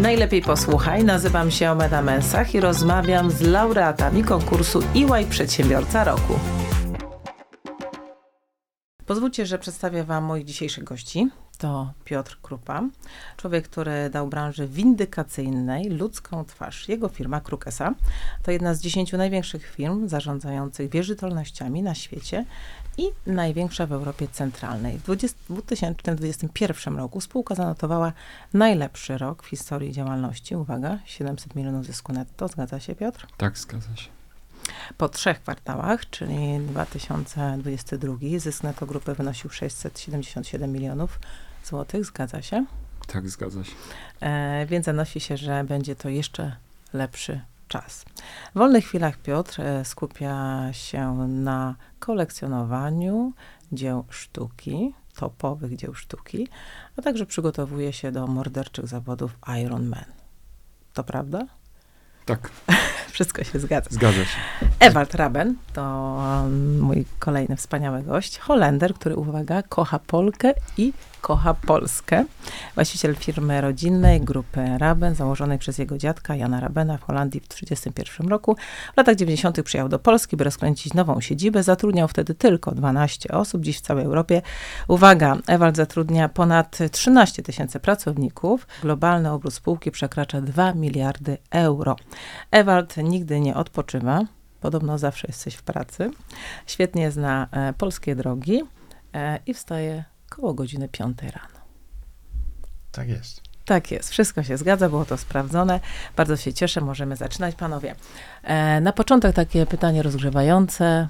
[0.00, 6.38] Najlepiej posłuchaj, nazywam się Omeda Mensach i rozmawiam z laureatami konkursu EY Przedsiębiorca Roku.
[9.06, 11.28] Pozwólcie, że przedstawię Wam moich dzisiejszych gości.
[11.58, 12.82] To Piotr Krupa,
[13.36, 16.88] człowiek, który dał branży windykacyjnej ludzką twarz.
[16.88, 17.94] Jego firma Krukesa
[18.42, 22.44] to jedna z dziesięciu największych firm zarządzających wierzytelnościami na świecie
[22.98, 24.98] i największa w Europie Centralnej.
[24.98, 28.12] W 20, 2021 roku spółka zanotowała
[28.54, 30.56] najlepszy rok w historii działalności.
[30.56, 32.48] Uwaga, 700 milionów zysku netto.
[32.48, 33.26] Zgadza się, Piotr?
[33.36, 34.08] Tak, zgadza się.
[34.98, 41.20] Po trzech kwartałach, czyli 2022, zysk netto grupy wynosił 677 milionów
[41.64, 42.04] złotych.
[42.04, 42.64] Zgadza się?
[43.06, 43.72] Tak, zgadza się.
[44.20, 46.56] E, więc zanosi się, że będzie to jeszcze
[46.92, 48.04] lepszy czas.
[48.54, 53.32] W wolnych chwilach Piotr e, skupia się na kolekcjonowaniu
[53.72, 56.48] dzieł sztuki, topowych dzieł sztuki,
[56.98, 60.04] a także przygotowuje się do morderczych zawodów Iron Man.
[60.92, 61.46] To prawda?
[62.26, 62.50] Tak.
[63.12, 63.90] Wszystko się zgadza.
[63.90, 64.38] Zgadza się.
[64.80, 68.38] Ewald Raben to um, mój kolejny wspaniały gość.
[68.38, 70.92] Holender, który, uwaga, kocha Polkę i
[71.26, 72.24] kocha Polskę.
[72.74, 78.28] Właściciel firmy rodzinnej grupy Raben, założonej przez jego dziadka Jana Rabena w Holandii w 1931
[78.28, 78.56] roku.
[78.94, 79.62] W latach 90.
[79.62, 81.62] przyjechał do Polski, by rozkręcić nową siedzibę.
[81.62, 84.42] Zatrudniał wtedy tylko 12 osób, dziś w całej Europie.
[84.88, 88.66] Uwaga, Ewald zatrudnia ponad 13 tysięcy pracowników.
[88.82, 91.96] Globalny obrót spółki przekracza 2 miliardy euro.
[92.50, 94.20] Ewald nigdy nie odpoczywa.
[94.60, 96.10] Podobno zawsze jesteś w pracy.
[96.66, 98.62] Świetnie zna e, polskie drogi
[99.14, 100.04] e, i wstaje
[100.36, 101.60] koło godziny 5 rano.
[102.92, 103.40] Tak jest.
[103.64, 105.80] Tak jest, wszystko się zgadza, było to sprawdzone.
[106.16, 107.94] Bardzo się cieszę, możemy zaczynać, panowie.
[108.42, 111.08] E, na początek takie pytanie rozgrzewające.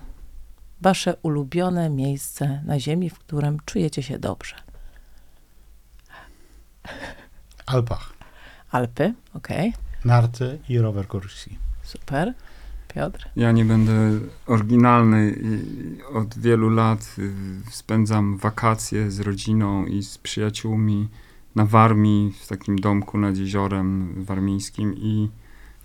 [0.81, 4.55] Wasze ulubione miejsce na Ziemi, w którym czujecie się dobrze?
[7.67, 8.13] Alpach.
[8.71, 9.73] Alpy, okej,
[10.05, 11.59] Narty i rower górski.
[11.83, 12.33] super.
[12.97, 13.28] Piotr?
[13.36, 13.92] Ja nie będę
[14.47, 15.39] oryginalny.
[16.14, 17.30] Od wielu lat y,
[17.70, 21.08] spędzam wakacje z rodziną i z przyjaciółmi
[21.55, 25.29] na Warmii, w takim domku nad jeziorem warmińskim i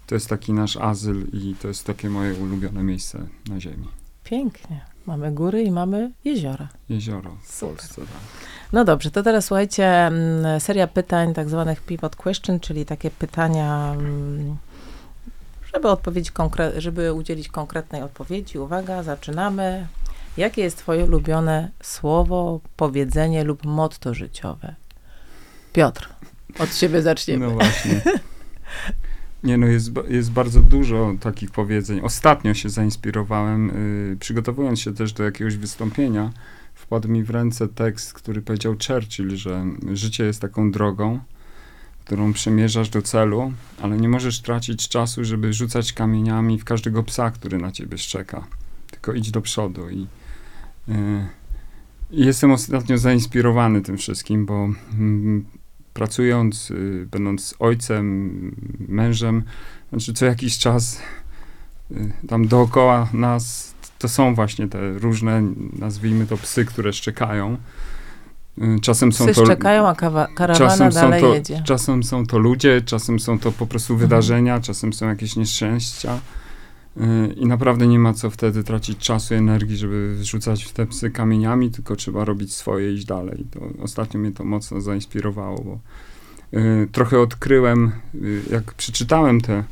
[0.08, 3.88] to jest taki nasz azyl i to jest takie moje ulubione miejsce na ziemi.
[4.24, 4.82] Pięknie.
[5.06, 6.68] Mamy góry i mamy jeziora.
[6.90, 7.76] Jezioro w Super.
[7.76, 8.08] Polsce, tak.
[8.74, 13.94] No dobrze, to teraz słuchajcie, mm, seria pytań, tak zwanych pivot question, czyli takie pytania,
[13.94, 14.58] mm,
[15.74, 18.60] żeby, odpowiedzieć konkre- żeby udzielić konkretnej odpowiedzi.
[18.60, 19.88] Uwaga, zaczynamy.
[20.38, 24.76] Jakie jest twoje ulubione słowo, powiedzenie lub motto życiowe?
[25.74, 26.10] Piotr,
[26.60, 27.46] od ciebie zaczniemy.
[27.48, 28.02] No właśnie.
[29.44, 32.02] Nie no, jest, jest bardzo dużo takich powiedzeń.
[32.02, 33.70] Ostatnio się zainspirowałem,
[34.14, 36.32] y, przygotowując się też do jakiegoś wystąpienia,
[36.74, 41.20] wpadł mi w ręce tekst, który powiedział Churchill, że życie jest taką drogą,
[42.06, 47.32] którą przemierzasz do celu, ale nie możesz tracić czasu, żeby rzucać kamieniami w każdego psa,
[47.32, 48.48] który na ciebie szczeka.
[48.92, 50.08] Tylko idź do przodu i
[50.90, 50.94] y,
[52.12, 55.46] jestem ostatnio zainspirowany tym wszystkim, bo mm,
[55.94, 58.56] pracując, y, będąc ojcem,
[58.88, 59.44] mężem,
[59.90, 61.02] znaczy co jakiś czas
[61.92, 65.44] y, tam dookoła nas to są właśnie te różne,
[65.80, 67.58] nazwijmy to psy, które szczekają.
[68.58, 71.64] Y, Czasem są Psy to szczekają, a kawa- karawana czasem są, dalej to, jedzie.
[71.66, 74.10] czasem są to ludzie, czasem są to po prostu Mhm.
[74.10, 76.20] wydarzenia, czasem są jakieś nieszczęścia.
[76.98, 80.86] Y, I naprawdę nie ma co wtedy tracić czasu i energii, żeby rzucać w te
[80.86, 83.46] psy kamieniami, tylko trzeba robić swoje i iść dalej.
[83.52, 85.80] To ostatnio mnie to mocno zainspirowało, bo
[86.60, 89.64] y, trochę odkryłem, y, jak przeczytałem tę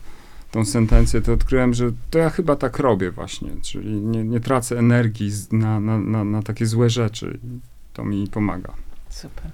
[0.51, 4.79] tą sentencję, to odkryłem, że to ja chyba tak robię właśnie, czyli nie, nie tracę
[4.79, 7.39] energii na, na, na, na takie złe rzeczy.
[7.99, 8.73] I to mi pomaga.
[9.09, 9.51] Super.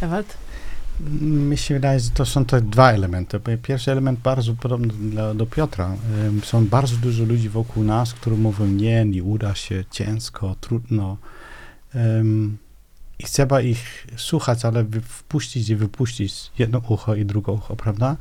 [0.00, 0.36] Ewald?
[1.20, 3.40] Mi się wydaje, że to są te dwa elementy.
[3.62, 5.96] Pierwszy element bardzo podobny dla, do Piotra.
[6.42, 11.16] Są bardzo dużo ludzi wokół nas, którzy mówią nie, nie uda się, ciężko, trudno.
[13.18, 18.16] I trzeba ich słuchać, ale wpuścić i wypuścić jedno ucho i drugie ucho, prawda?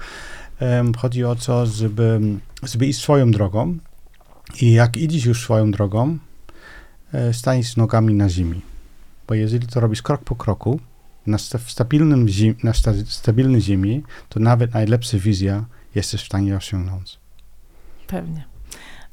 [0.98, 2.20] Chodzi o to, żeby,
[2.64, 3.78] żeby iść swoją drogą
[4.62, 6.18] i jak idziesz już swoją drogą,
[7.14, 8.62] e, stań z nogami na ziemi.
[9.28, 10.80] Bo jeżeli to robisz krok po kroku,
[11.26, 11.38] na,
[11.68, 15.66] stabilnym zim, na sta, stabilnej ziemi, to nawet najlepsza wizja
[15.96, 17.20] jesteś w stanie osiągnąć.
[18.08, 18.44] Pewnie.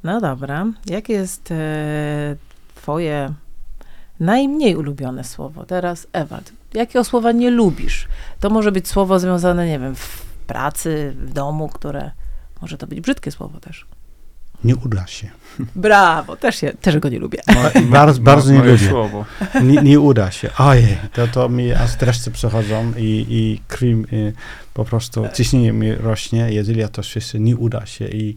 [0.04, 0.66] No dobra.
[0.86, 2.36] Jakie jest e,
[2.74, 3.34] twoje
[4.20, 5.64] najmniej ulubione słowo?
[5.66, 6.52] Teraz Ewald.
[6.74, 8.08] Jakiego słowa nie lubisz?
[8.40, 12.10] To może być słowo związane, nie wiem, w pracy, w domu, które
[12.62, 13.86] może to być brzydkie słowo też.
[14.64, 15.30] Nie uda się.
[15.76, 17.38] Brawo, też, się, też go nie lubię.
[17.90, 18.88] bardzo, bardzo nie moje lubię.
[18.88, 19.24] słowo.
[19.62, 20.50] Nie, nie uda się.
[20.58, 24.32] Ojej, to, to mi aż dreszcze przechodzą i, i krwi y,
[24.74, 28.36] po prostu, ciśnienie mi rośnie, jeżeli ja to wszyscy nie uda się i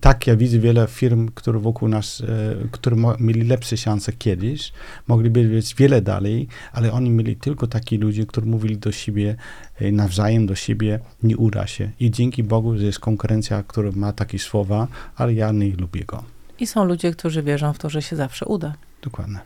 [0.00, 4.72] tak ja widzę wiele firm, które wokół nas, e, które mieli lepsze szanse kiedyś,
[5.08, 9.36] mogliby być wiele dalej, ale oni mieli tylko takich ludzi, którzy mówili do siebie
[9.76, 11.90] e, nawzajem do siebie, nie uda się.
[12.00, 16.24] I dzięki Bogu, że jest konkurencja, która ma takie słowa, ale ja nie lubię go.
[16.58, 18.74] I są ludzie, którzy wierzą w to, że się zawsze uda.
[19.02, 19.38] Dokładnie.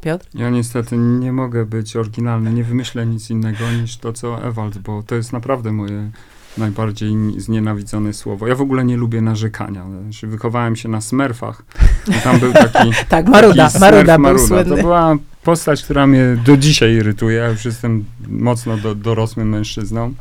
[0.00, 0.26] Piotr?
[0.34, 5.02] Ja niestety nie mogę być oryginalny, nie wymyślę nic innego niż to, co Ewald, bo
[5.02, 6.10] to jest naprawdę moje
[6.58, 8.46] najbardziej ni- znienawidzone słowo.
[8.46, 9.84] Ja w ogóle nie lubię narzekania.
[10.02, 11.62] Znaczy, wychowałem się na Smurfach.
[12.08, 14.64] I tam był taki Tak, Maruda, taki Maruda Maruda.
[14.64, 17.36] To była postać, która mnie do dzisiaj irytuje.
[17.36, 20.14] Ja już jestem mocno do, dorosłym mężczyzną.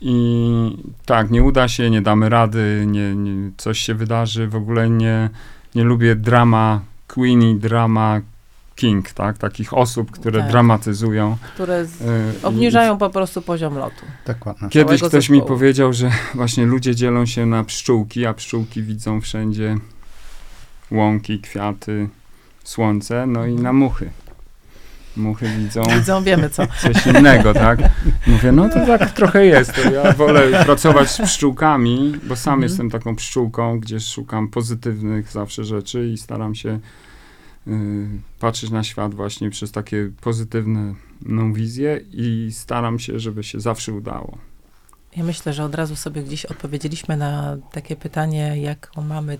[0.00, 0.76] I
[1.06, 4.48] tak, nie uda się, nie damy rady, nie, nie, coś się wydarzy.
[4.48, 5.30] W ogóle nie,
[5.74, 8.20] nie lubię drama Queenie, drama
[8.76, 9.38] King, tak?
[9.38, 10.50] Takich osób, które Tak.
[10.50, 11.36] dramatyzują.
[11.54, 12.04] które z, Y,
[12.42, 14.06] i- obniżają po prostu poziom lotu.
[14.26, 14.68] Dokładnie.
[14.68, 15.58] Kiedyś ktoś mi zespołu.
[15.58, 19.76] powiedział, że właśnie ludzie dzielą się na pszczółki, a pszczółki widzą wszędzie
[20.90, 22.08] łąki, kwiaty,
[22.64, 24.10] słońce, no i na muchy.
[25.16, 26.62] Muchy widzą Widzą, wiemy co.
[26.66, 27.78] coś innego, tak?
[28.26, 29.74] Mówię, no to tak trochę jest.
[29.74, 32.62] To ja wolę pracować z pszczółkami, bo sam Mhm.
[32.70, 36.78] jestem taką pszczółką, gdzie szukam pozytywnych zawsze rzeczy i staram się
[38.40, 43.92] patrzeć na świat właśnie przez takie pozytywne no, wizje i staram się, żeby się zawsze
[43.92, 44.38] udało.
[45.16, 49.38] Ja myślę, że od razu sobie gdzieś odpowiedzieliśmy na takie pytanie, jaką mamy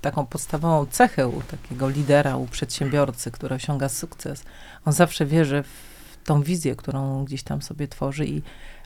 [0.00, 4.44] taką podstawową cechę u takiego lidera, u przedsiębiorcy, który osiąga sukces.
[4.84, 8.42] On zawsze wierzy w tą wizję, którą gdzieś tam sobie tworzy i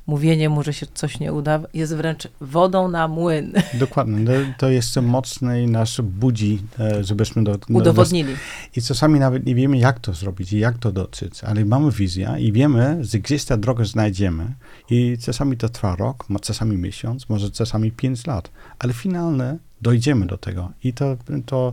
[0.07, 3.53] mówienie mu, że się coś nie uda, jest wręcz wodą na młyn.
[3.75, 4.27] Dokładnie.
[4.27, 8.35] To, to jeszcze mocniej nas budzi, e, żebyśmy do, do, Udowodnili.
[8.77, 12.35] I czasami nawet nie wiemy, jak to zrobić i jak to dotrzeć, ale mamy wizję
[12.39, 14.55] i wiemy, że gdzieś tę drogę znajdziemy
[14.91, 20.39] i czasami to trwa rok, czasami miesiąc, może czasami pięć lat, ale finalnie dojdziemy do
[20.39, 21.17] tego i to,
[21.47, 21.73] to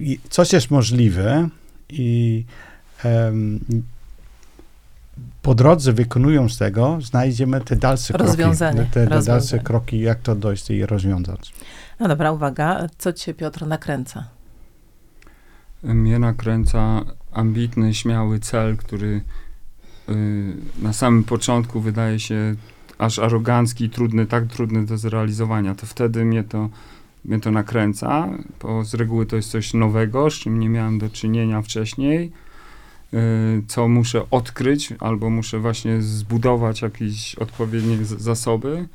[0.00, 1.48] i coś jest możliwe
[1.88, 2.44] i
[3.04, 3.60] em,
[5.42, 9.62] po drodze wykonując tego, znajdziemy te dalsze Rozwiązanie, kroki, te, te dalsze rozwiązanie.
[9.62, 11.52] kroki, jak to dojść i rozwiązać.
[12.00, 12.86] No dobra, uwaga.
[12.98, 14.24] Co cię, Piotr, nakręca?
[15.82, 19.20] Mnie nakręca ambitny, śmiały cel, który
[20.08, 20.12] y,
[20.82, 22.54] na samym początku wydaje się
[22.98, 25.74] aż arogancki i trudny, tak trudny do zrealizowania.
[25.74, 26.68] To wtedy mnie to,
[27.24, 28.28] mnie to nakręca,
[28.62, 32.32] bo z reguły to jest coś nowego, z czym nie miałem do czynienia wcześniej,
[33.68, 38.88] co muszę odkryć, albo muszę właśnie zbudować jakieś odpowiednie zasoby.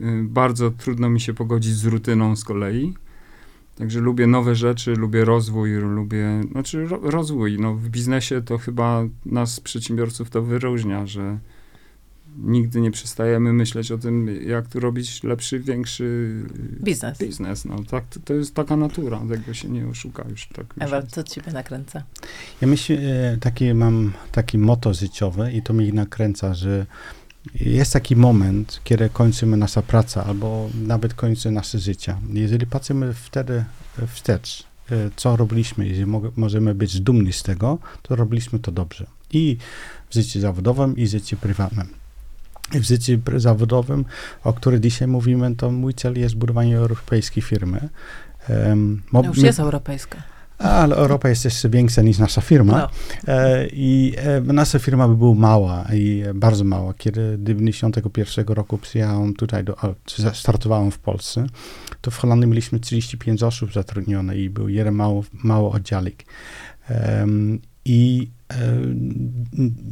[0.00, 2.94] Y, bardzo trudno mi się pogodzić z rutyną z kolei.
[3.78, 7.58] Także lubię nowe rzeczy, lubię rozwój, lubię, znaczy ro, rozwój.
[7.58, 11.38] No, w biznesie to chyba nas, przedsiębiorców, to wyróżnia, że
[12.44, 16.32] nigdy nie przestajemy myśleć o tym, jak tu robić lepszy, większy
[16.82, 17.18] Biznes.
[17.18, 17.64] biznes.
[17.64, 20.46] No, tak, to, to jest taka natura, tego się nie oszuka już.
[20.48, 21.10] Tak już Ewa, jest.
[21.10, 22.02] co ciebie nakręca?
[22.60, 26.86] Ja myślę, e, taki mam taki moto życiowe i to mnie nakręca, że
[27.60, 32.16] jest taki moment, kiedy kończymy nasza praca albo nawet kończy nasze życie.
[32.32, 33.64] Jeżeli patrzymy wtedy
[34.14, 39.06] wstecz, e, co robiliśmy, jeżeli mo- możemy być dumni z tego, to robiliśmy to dobrze.
[39.32, 39.56] I
[40.10, 41.86] w życiu zawodowym, i w życiu prywatnym.
[42.70, 44.04] W życiu zawodowym,
[44.44, 47.88] o którym dzisiaj mówimy, to mój cel jest budowanie europejskiej firmy.
[48.48, 50.22] Em, mo- Już jest europejska.
[50.58, 52.72] ale Europa jest jeszcze większa niż nasza firma.
[52.78, 52.88] No.
[53.34, 56.94] E, I e, nasza firma by była mała i e, bardzo mała.
[56.94, 59.94] Kiedy 91 roku przyjechałem tutaj, do, o,
[60.34, 61.46] startowałem w Polsce,
[62.00, 66.24] to w Holandii mieliśmy 35 osób zatrudnione i był jeden mało, mało oddziałek.
[67.84, 68.30] I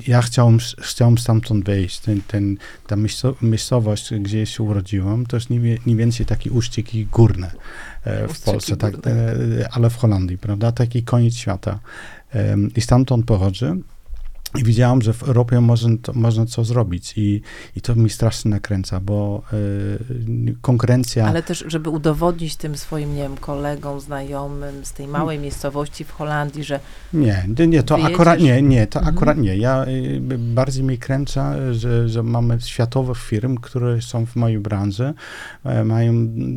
[0.07, 1.99] ja chciałem, chciałem stamtąd wyjść.
[1.99, 5.51] Ten, ten, ta miejsco- miejscowość, gdzie się urodziłem, to jest
[5.87, 7.51] nie więcej takie uściki górne
[8.05, 10.73] e, w Polsce, tak, e, ale w Holandii, prawda?
[10.73, 11.79] Taki koniec świata.
[12.31, 13.77] Em, I stamtąd pochodzę.
[14.55, 17.41] I widziałem, że w Europie można, można co zrobić i,
[17.77, 19.57] i to mi strasznie nakręca, bo e,
[20.61, 21.27] konkurencja...
[21.27, 26.11] Ale też, żeby udowodnić tym swoim, nie wiem, kolegom, znajomym z tej małej miejscowości w
[26.11, 26.81] Holandii, że
[27.13, 28.15] Nie, nie, to Wyjedziesz?
[28.15, 29.17] akurat nie, nie, to Mhm.
[29.17, 29.57] akurat nie.
[29.57, 35.15] Ja y, bardziej mi kręca, że, że mamy światowe firmy, które są w mojej branży,
[35.65, 36.13] e, mają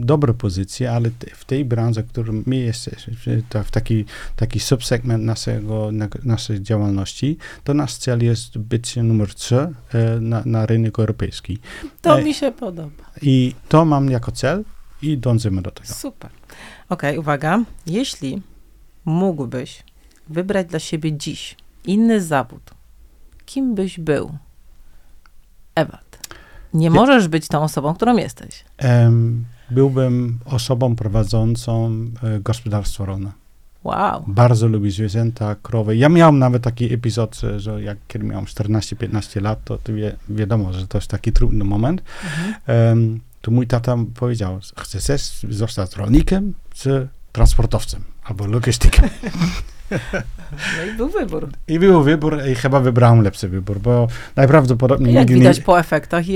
[0.06, 4.06] dobre pozycje, ale te- w tej branży, w której my jesteśmy, w- to w taki,
[4.36, 10.44] taki subsegment naszego, na, naszej działalności, to nasz cel jest być numer 3 e, na,
[10.46, 11.58] na rynek europejski.
[12.02, 12.26] to Ej.
[12.26, 13.04] mi się podoba.
[13.22, 14.64] I to mam jako cel
[15.02, 15.88] i dążymy do tego.
[15.94, 16.30] Super.
[16.90, 17.64] Okej, uwaga.
[17.86, 18.42] Jeśli
[19.06, 19.84] mógłbyś
[20.30, 21.56] wybrać dla siebie dziś
[21.86, 22.62] inny zawód,
[23.46, 24.38] kim byś był?
[25.76, 26.20] Ewald.
[26.74, 28.66] Nie Ja- możesz być tą osobą, którą jesteś.
[28.78, 31.92] Em, byłbym osobą prowadzącą
[32.24, 33.32] e, gospodarstwo rolne.
[33.90, 34.24] Wow.
[34.28, 35.98] Bardzo lubię zwierzęta, krowy.
[35.98, 40.88] Ja miałem nawet taki epizod, że jak kiedy miałem 14-15 lat, to, wie, wiadomo, że
[40.88, 42.04] to jest taki trudny moment.
[42.24, 42.54] Mhm.
[42.68, 49.10] Em, to mój tata powiedział, chcesz zostać rolnikiem czy transportowcem albo logistykiem.
[50.52, 51.50] No i był wybór.
[51.68, 55.80] I był wybór i chyba wybrałem lepszy wybór, bo najprawdopodobniej Jak nigdy widać nie, po
[55.80, 56.36] efektach i,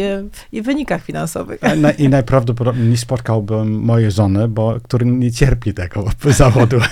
[0.51, 1.61] i wynikach finansowych.
[1.77, 6.77] na, i najprawdopodobniej nie spotkałbym mojej żony, bo, który nie cierpi tego zawodu.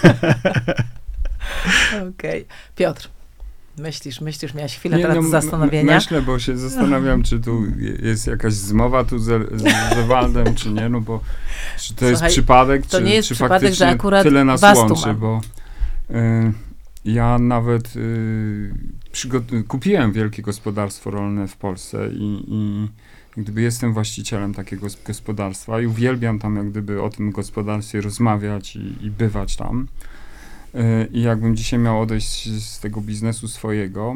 [2.09, 2.45] Okej.
[2.75, 3.09] Piotr,
[3.77, 5.95] myślisz, myślisz, miałeś chwilę Nie, teraz no, zastanowienia.
[5.95, 9.23] Myślę, bo się zastanawiam, czy tu je- jest jakaś zmowa tu z,
[9.61, 9.63] z,
[9.93, 11.19] z Ewaldem, czy nie, no bo
[11.79, 14.45] czy to jest Słuchaj, przypadek, to czy, nie jest czy przypadek, że faktycznie akurat tyle
[14.45, 15.41] nas łączy, bo
[16.11, 16.51] y,
[17.05, 18.73] ja nawet y,
[19.67, 22.87] kupiłem wielkie gospodarstwo rolne w Polsce i, i
[23.37, 28.75] gdyby jestem właścicielem takiego gos- gospodarstwa i uwielbiam tam jak gdyby o tym gospodarstwie rozmawiać
[28.75, 29.87] i, i bywać tam.
[30.75, 34.15] Y, I jakbym dzisiaj miał odejść z tego biznesu swojego,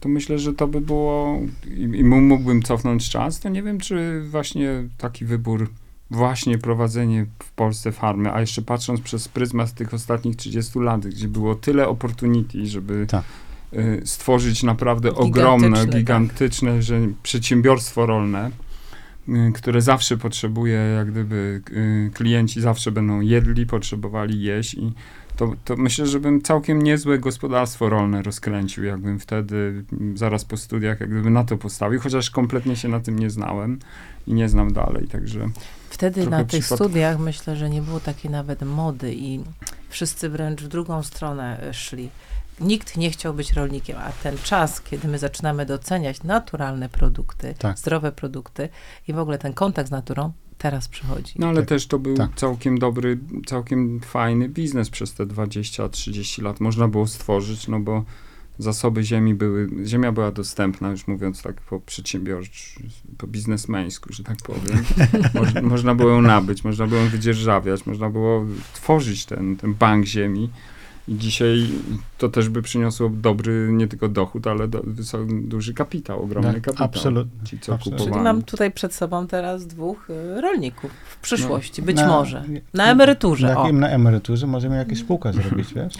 [0.00, 3.78] to myślę, że to by było i, i mó- mógłbym cofnąć czas, to nie wiem,
[3.80, 5.70] czy właśnie taki wybór,
[6.10, 11.28] właśnie prowadzenie w Polsce farmy, a jeszcze patrząc przez pryzmat tych ostatnich 30 lat, gdzie
[11.28, 13.24] było tyle opportunity, żeby Tak.
[13.72, 15.90] y, stworzyć naprawdę Gigantyczne, ogromne, tak.
[15.90, 18.50] gigantyczne że przedsiębiorstwo rolne,
[19.28, 24.92] y, które zawsze potrzebuje, jak gdyby y, klienci zawsze będą jedli, potrzebowali jeść i
[25.36, 30.56] to, to myślę, że bym całkiem niezłe gospodarstwo rolne rozkręcił, jakbym wtedy mm, zaraz po
[30.56, 33.78] studiach jak gdyby na to postawił, chociaż kompletnie się na tym nie znałem
[34.26, 35.48] i nie znam dalej, także
[35.90, 36.76] Wtedy na tych przypadków.
[36.76, 39.40] studiach myślę, że nie było takiej nawet mody i
[39.88, 42.08] wszyscy wręcz w drugą stronę e, szli.
[42.60, 47.78] Nikt nie chciał być rolnikiem, a ten czas, kiedy my zaczynamy doceniać naturalne produkty, Tak.
[47.78, 48.68] zdrowe produkty
[49.08, 51.32] i w ogóle ten kontakt z naturą, teraz przychodzi.
[51.38, 52.30] No ale Tak, też to był tak.
[52.36, 56.60] całkiem dobry, całkiem fajny biznes przez te 20-30 lat.
[56.60, 58.04] Można było stworzyć, no bo
[58.62, 62.80] zasoby ziemi były, ziemia była dostępna, już mówiąc tak po przedsiębiorczu,
[63.18, 64.84] po biznesmeńsku, że tak powiem.
[65.34, 70.06] Moż, można było ją nabyć, można było ją wydzierżawiać, można było tworzyć ten, ten bank
[70.06, 70.50] ziemi.
[71.08, 71.66] I dzisiaj
[72.18, 74.82] to też by przyniosło dobry nie tylko dochód, ale do,
[75.42, 76.84] duży kapitał, ogromny Tak, kapitał.
[76.86, 78.06] absolutnie, Ci, co absolutnie.
[78.06, 82.44] Czyli mam tutaj przed sobą teraz dwóch e, rolników w przyszłości, być Na- może.
[82.74, 83.56] Na emeryturze.
[83.56, 85.94] O, im na emeryturze możemy jakieś spółkę zrobić, wiesz?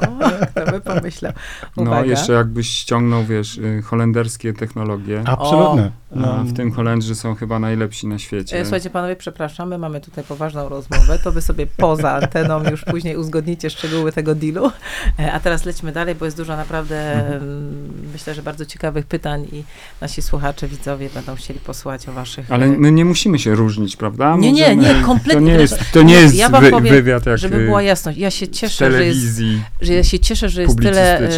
[0.00, 1.32] o, kto by pomyślał.
[1.76, 2.04] No, Uwaga.
[2.06, 5.22] jeszcze jakbyś ściągnął, wiesz, y, holenderskie technologie.
[5.26, 5.90] Absolutnie.
[6.12, 8.58] A No, w tym Holendrzy są chyba najlepsi na świecie.
[8.58, 12.84] E, Słuchajcie, panowie, przepraszam, my mamy tutaj poważną rozmowę, to wy sobie poza anteną już
[12.84, 14.70] później uzgodnicie szczegóły tego dealu.
[15.18, 17.42] E, A teraz lećmy dalej, bo jest dużo naprawdę, Mhm.
[17.42, 19.64] em, myślę, że bardzo ciekawych pytań i
[20.00, 22.52] nasi słuchacze, widzowie będą chcieli posłuchać o waszych...
[22.52, 24.36] Ale e, my nie musimy się różnić, prawda?
[24.36, 27.38] Nie, nie, nie, kompletnie To nie jest, to nie jest Ja wy, powiem, wywiad jak
[27.38, 29.40] Żeby y, była jasność, ja się cieszę, że jest
[29.80, 31.30] że ja się cieszę, że jest tyle e,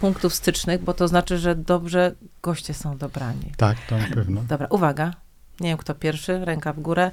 [0.00, 3.52] punktów stycznych, bo to znaczy, że dobrze goście są dobrani.
[3.56, 4.42] tak, to na pewno.
[4.48, 5.12] Dobra, uwaga.
[5.60, 7.10] Nie wiem, kto pierwszy, ręka w górę.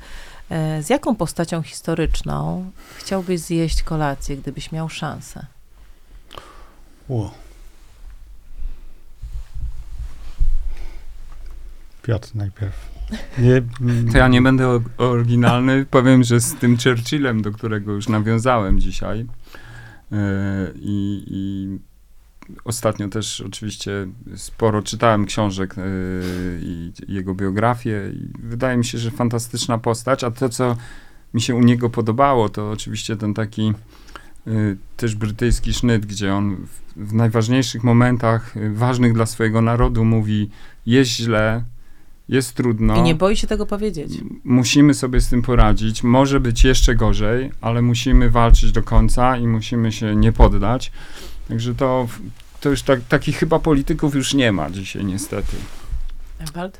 [0.49, 5.45] E, z jaką postacią historyczną chciałbyś zjeść kolację, gdybyś miał szansę?
[7.09, 7.31] Wow.
[12.01, 12.93] Piotr najpierw.
[13.37, 18.07] Nie, mm, To ja nie będę oryginalny, powiem, że z tym Churchillem, do którego już
[18.09, 20.15] nawiązałem dzisiaj y,
[20.75, 21.92] i, i
[22.63, 25.81] ostatnio też oczywiście sporo czytałem książek y,
[26.61, 30.75] i jego biografię i wydaje mi się, że fantastyczna postać, a to, co
[31.33, 33.73] mi się u niego podobało, to oczywiście ten taki
[34.47, 40.05] y, też brytyjski sznyt, gdzie on w, w najważniejszych momentach y, ważnych dla swojego narodu
[40.05, 40.49] mówi
[40.85, 41.63] jest źle,
[42.29, 42.95] jest trudno.
[42.95, 44.11] I nie boi się tego powiedzieć.
[44.43, 46.03] Musimy sobie z tym poradzić.
[46.03, 50.91] Może być jeszcze gorzej, ale musimy walczyć do końca i musimy się nie poddać.
[51.47, 52.07] Także to,
[52.61, 55.55] to już tak, takich chyba polityków już nie ma dzisiaj niestety.
[56.39, 56.79] Ewald?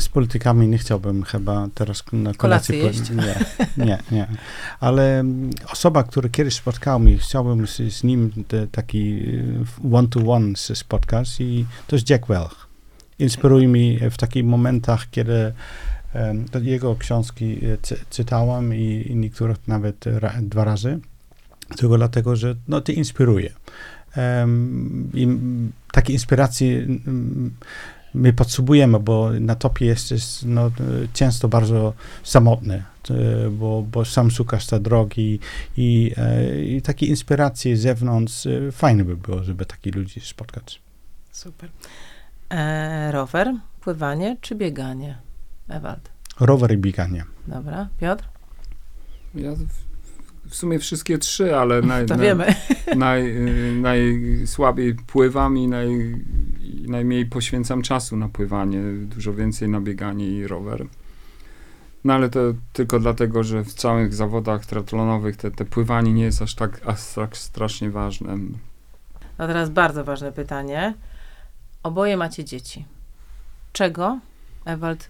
[0.00, 3.00] z politykami nie chciałbym chyba teraz na Kolację jeść?
[3.10, 3.44] Nie,
[3.86, 4.26] nie, nie.
[4.80, 5.24] Ale
[5.72, 9.22] osoba, która kiedyś spotkałem i chciałbym z, z nim te, taki
[9.84, 12.71] y, one-to-one się spotkać i to jest Jack Welch.
[13.22, 15.52] Inspiruje mnie w takich momentach, kiedy
[16.62, 20.98] jego książki e, cy, czytałem i, i niektóre nawet ra, dwa razy.
[21.76, 23.52] Tylko dlatego, że no, to inspiruje.
[24.16, 25.28] Em, I
[25.92, 27.50] takie inspiracje mm,
[28.14, 30.70] my potrzebujemy, bo na topie jesteś no,
[31.12, 35.38] często bardzo samotny, e, bo, bo sam szukasz te drogi
[35.76, 38.46] i, e, i takie inspiracje z zewnątrz.
[38.46, 40.80] e, Fajne by było, żeby takich ludzi spotkać.
[41.30, 41.70] Super.
[42.52, 45.18] E, rower, pływanie czy bieganie?
[45.68, 46.10] Ewald.
[46.40, 47.24] Rower i bieganie.
[47.46, 47.88] Dobra.
[48.00, 48.24] Piotr?
[49.34, 49.66] Ja w,
[50.48, 52.54] w sumie wszystkie trzy, ale naj, To naj, wiemy.
[52.96, 55.88] naj, y, najsłabiej pływam i naj,
[56.60, 60.86] i najmniej poświęcam czasu na pływanie, dużo więcej na bieganie i rower.
[62.04, 62.40] No ale to
[62.72, 67.14] tylko dlatego, że w całych zawodach triatlonowych te, te pływanie nie jest aż tak, aż
[67.14, 68.38] tak strasznie ważne.
[69.38, 70.94] No teraz bardzo ważne pytanie.
[71.82, 72.84] Oboje macie dzieci.
[73.72, 74.18] Czego,
[74.64, 75.08] Ewald,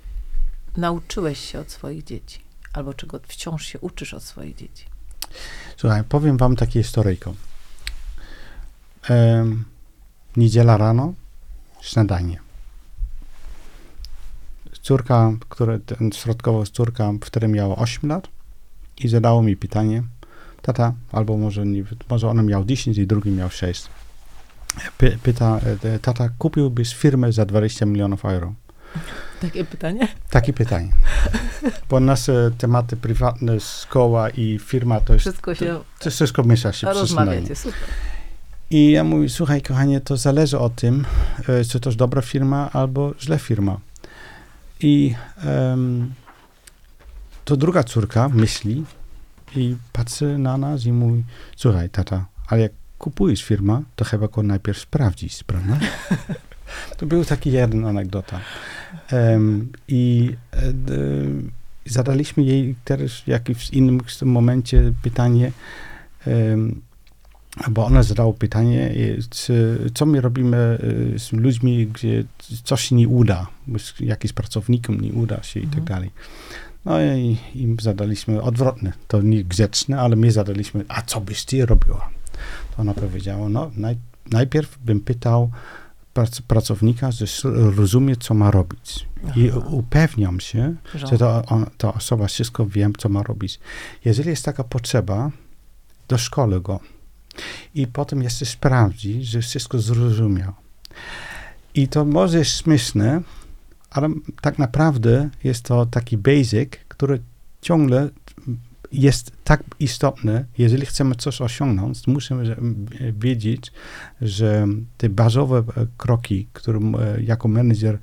[0.76, 2.40] nauczyłeś się od swoich dzieci?
[2.72, 4.84] Albo czego wciąż się uczysz od swoich dzieci?
[5.76, 7.34] Słuchaj, powiem wam takie historyjko.
[9.08, 9.64] Em,
[10.36, 11.14] niedziela rano,
[11.80, 12.40] śniadanie.
[14.82, 18.28] Córka, która, ten środkowa córka, która miała 8 lat
[18.98, 20.02] i zadało mi pytanie,
[20.62, 23.86] tata, albo może, nie, może ona miała 10 i drugi miał 6.
[24.98, 28.54] Py, pyta, e, tata, kupiłbyś firmę za 20 milionów euro?
[29.40, 30.08] Takie pytanie?
[30.30, 30.92] Takie pytanie.
[31.90, 36.86] Bo nasze tematy prywatne, szkoła i firma to jest, Wszystko się to wszystko miesza się
[36.86, 37.56] rozmawiacie.
[37.56, 37.80] Super.
[38.70, 41.04] I ja mówię, słuchaj kochanie, to zależy od tym,
[41.48, 43.80] e, czy to jest dobra firma albo źle firma.
[44.80, 45.14] I
[45.44, 46.14] em,
[47.44, 48.84] to druga córka myśli
[49.56, 51.24] i patrzy na nas i mówi,
[51.56, 52.72] słuchaj tata, ale jak
[53.02, 55.78] kupujesz firmę, to chyba go najpierw sprawdzić, prawda?
[56.98, 58.40] to był taki jeden anegdota.
[59.12, 60.58] Em, I e,
[61.86, 65.52] zadaliśmy jej też w jakimś innym momencie pytanie,
[66.26, 66.80] em,
[67.70, 70.56] bo ona zadała pytanie, e, czy, co my robimy
[71.14, 72.24] e, z ludźmi, gdzie
[72.64, 73.46] coś się nie uda,
[74.00, 75.84] jakimś pracownikom nie uda się i tak Mhm.
[75.86, 76.10] dalej.
[76.84, 81.66] No i im zadaliśmy odwrotne, to nie grzeczne, ale my zadaliśmy, a co byś ty
[81.66, 82.10] robiła?
[82.76, 83.96] To ona powiedziała, no naj,
[84.30, 85.50] najpierw bym pytał
[86.14, 87.26] prac, pracownika, że
[87.76, 89.06] rozumie, co ma robić.
[89.36, 89.58] I Aha.
[89.70, 93.60] upewniam się, Że- że to, on, ta osoba wszystko wie, co ma robić.
[94.04, 95.30] Jeżeli jest taka potrzeba,
[96.08, 96.80] do szkoły go.
[97.74, 100.52] I potem jeszcze sprawdzi, że wszystko zrozumiał.
[101.74, 103.20] I to może jest śmieszne,
[103.90, 104.08] ale
[104.40, 107.20] tak naprawdę jest to taki basic, który
[107.62, 108.10] ciągle
[108.92, 110.44] jest tak istotny.
[110.58, 112.56] Jeżeli chcemy coś osiągnąć, musimy
[113.18, 113.72] wiedzieć,
[114.20, 116.80] że te bazowe e, kroki, które
[117.24, 117.98] jako menedżer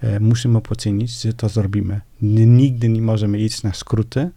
[0.00, 2.00] e, musimy poczynić, że to zrobimy.
[2.22, 4.30] Nigdy nie możemy iść na skróty.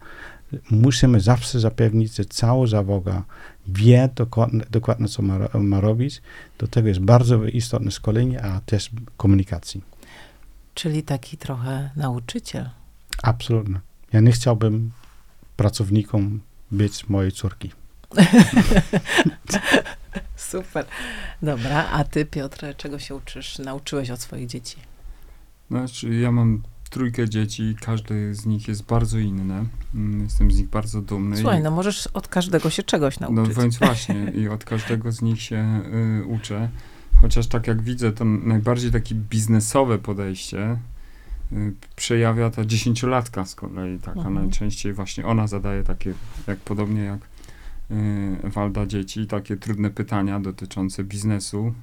[0.72, 3.24] Musimy zawsze zapewnić, że cała załoga
[3.68, 6.22] wie dokładnie, dokładnie co ma, ma robić.
[6.58, 9.82] Do tego jest bardzo istotne szkolenie, a też komunikacji.
[10.74, 12.70] Czyli taki trochę nauczyciel.
[13.24, 13.80] Absolutnie.
[14.14, 14.92] Ja nie chciałbym
[15.58, 16.40] pracownikom
[16.72, 17.72] być mojej córki.
[20.36, 20.86] Super.
[21.42, 24.78] Dobra, a ty, Piotr, czego się uczysz, nauczyłeś od swoich dzieci?
[25.72, 29.66] Znaczy, ja mam trójkę dzieci, każdy z nich jest bardzo inny.
[29.96, 31.38] Mm, Jestem z nich bardzo dumny.
[31.38, 33.58] Słuchaj, i- no możesz od każdego się czegoś No nauczyć.
[33.58, 35.82] więc właśnie, i od każdego z nich się
[36.22, 36.70] y, uczę.
[37.22, 40.78] Chociaż tak jak widzę, to najbardziej takie biznesowe podejście
[41.96, 44.00] przejawia ta dziesięciolatka z kolei.
[44.00, 44.36] Taka Mhm.
[44.36, 46.14] najczęściej właśnie ona zadaje takie,
[46.48, 47.20] jak podobnie jak
[48.46, 51.74] y, Walda dzieci, takie trudne pytania dotyczące biznesu.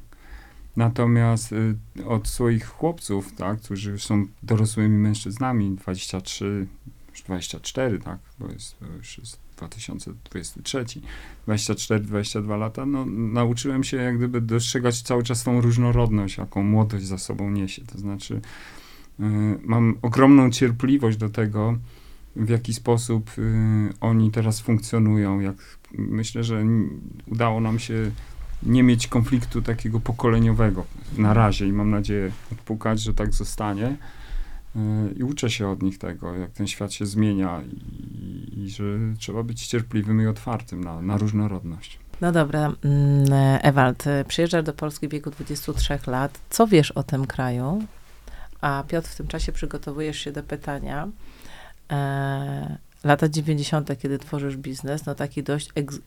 [0.77, 6.67] Natomiast y, od swoich chłopców, tak, którzy już są dorosłymi mężczyznami, 23,
[7.11, 10.85] już 24, tak, bo jest, już jest 2023,
[11.49, 17.19] 24-22 lata, no, nauczyłem się jak gdyby dostrzegać cały czas tą różnorodność, jaką młodość za
[17.19, 17.83] sobą niesie.
[17.87, 18.41] To znaczy,
[19.63, 21.79] mam ogromną cierpliwość do tego,
[22.37, 25.41] w jaki sposób y, oni teraz funkcjonują.
[25.41, 25.57] Jak,
[25.93, 26.65] myślę, że
[27.27, 28.11] udało nam się
[28.63, 30.85] nie mieć konfliktu takiego pokoleniowego
[31.19, 33.97] na razie i mam nadzieję odpukać, że tak zostanie.
[34.77, 34.79] Y,
[35.17, 38.85] I uczę się od nich tego, jak ten świat się zmienia i, i że
[39.19, 41.99] trzeba być cierpliwym i otwartym na, na różnorodność.
[42.21, 46.41] No dobra, mm, Ewald, y, przyjeżdżasz do Polski w wieku 23 lat.
[46.51, 47.83] Co wiesz o tym kraju?
[48.63, 51.09] A Piotr, w tym czasie przygotowujesz się do pytania.
[51.93, 55.99] E, lata 90., kiedy tworzysz biznes, no taki dość, egz,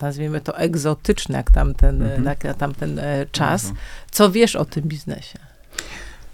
[0.00, 2.24] nazwijmy to egzotyczny, jak tamten, Mhm.
[2.24, 3.64] jak na tamten e, czas.
[3.64, 3.80] Bardzo.
[4.10, 5.38] Co wiesz o tym biznesie?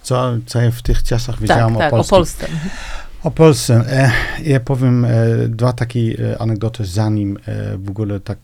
[0.03, 2.47] Co, co ja w tych czasach wiedziałam tak, tak, o o Polsce.
[2.47, 2.47] Polsce.
[3.23, 3.85] O Polsce.
[3.89, 4.11] E,
[4.43, 5.11] ja powiem e,
[5.49, 8.39] dwa takie e, anegdoty, zanim e, w ogóle tak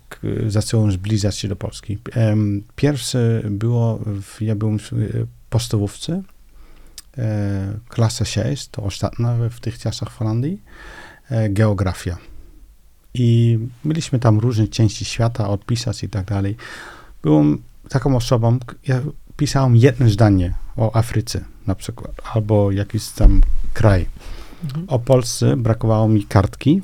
[0.46, 1.98] e, zacząłem zbliżać się do Polski.
[2.12, 4.96] Em, pierwsze było, w, ja byłem w e,
[5.50, 6.22] podstawówce e,
[7.88, 10.62] klasa 6, to ostatnia w tych czasach w Holandii,
[11.30, 12.16] e, geografia.
[13.14, 16.56] I mieliśmy tam różne części świata odpisać i tak dalej.
[17.22, 19.00] Byłem taką osobą, ja
[19.36, 23.40] pisałem jedno zdanie o Afryce na przykład, albo jakiś tam
[23.74, 24.06] kraj.
[24.64, 24.84] Mhm.
[24.88, 26.82] O Polsce brakowało mi kartki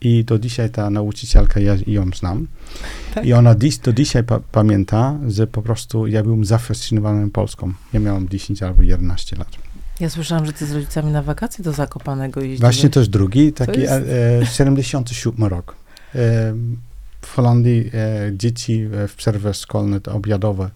[0.00, 2.46] i do dzisiaj ta nauczycielka, ja ją znam.
[3.14, 3.26] Tak?
[3.26, 7.72] I ona dziś, do dzisiaj pa, pamięta, że po prostu ja byłem zafascynowany Polską.
[7.92, 9.63] Ja miałem 10 albo 11 lat.
[10.00, 12.60] Ja słyszałam, że ty z rodzicami na wakacje do Zakopanego jeździłeś.
[12.60, 15.74] Właśnie to jest drugi, taki jest- e, e, 77 rok.
[16.14, 16.18] E,
[17.22, 20.70] w Holandii e, dzieci e, w przerwę szkolne, obiadowe,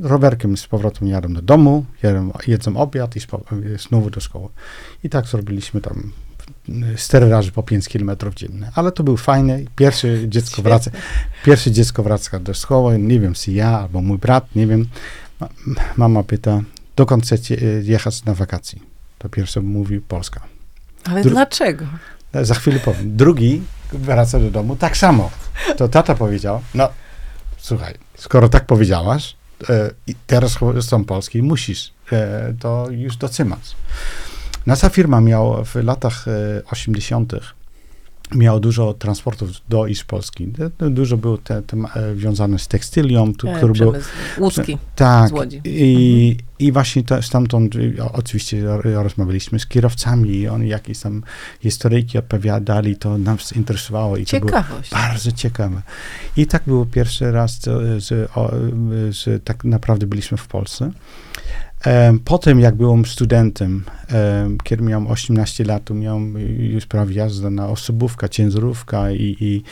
[0.00, 4.48] rowerkiem z powrotem jadą do domu, jedzą, jedzą obiad i e, znowu do szkoły.
[5.04, 6.12] I tak zrobiliśmy tam
[6.68, 8.70] e, cztery razy po 5 km dziennie.
[8.74, 9.58] Ale to był fajne.
[9.76, 10.90] Pierwsze dziecko wraca,
[11.44, 14.86] pierwsze dziecko wraca do szkoły, nie wiem, czy ja albo mój brat, nie wiem.
[15.40, 15.48] Ma,
[15.96, 16.60] mama pyta,
[16.98, 18.78] dokąd chcecie e, jechać na wakacje?
[19.18, 20.40] To pierwsze mówi Polska.
[21.04, 21.86] Ale Dru- dlaczego?
[22.32, 23.16] E, Za chwilę powiem.
[23.16, 25.30] Drugi wraca do domu, tak samo.
[25.76, 26.88] To tata powiedział, no
[27.58, 29.36] słuchaj, skoro tak powiedziałaś,
[29.68, 33.76] e, i teraz są Polski, musisz e, to już dotrzymać.
[34.66, 37.32] Nasza firma miała w latach e, 80.
[38.34, 40.46] miała dużo transportów do i z Polski.
[40.46, 43.92] Du- du- Dużo było te, te, e, związane z tekstylią, tu, E, który był
[44.38, 45.28] Łódzki tak.
[45.28, 45.60] z Łodzi.
[45.64, 47.74] I, i właśnie to, stamtąd
[48.12, 51.22] oczywiście ro- rozmawialiśmy z kierowcami i oni jakieś tam
[51.60, 54.90] historyjki opowiadali, to nas interesowało i to było Ciekawość.
[54.90, 55.82] bardzo ciekawe.
[56.36, 57.60] I tak było pierwszy raz,
[58.34, 58.50] o,
[59.10, 60.90] że tak naprawdę byliśmy w Polsce.
[61.84, 66.34] Em, Potem, jak byłem studentem, em, kiedy miałem 18 lat, to miałem
[66.72, 69.62] już prawie jazdę na osobówka, ciężarówka i, i,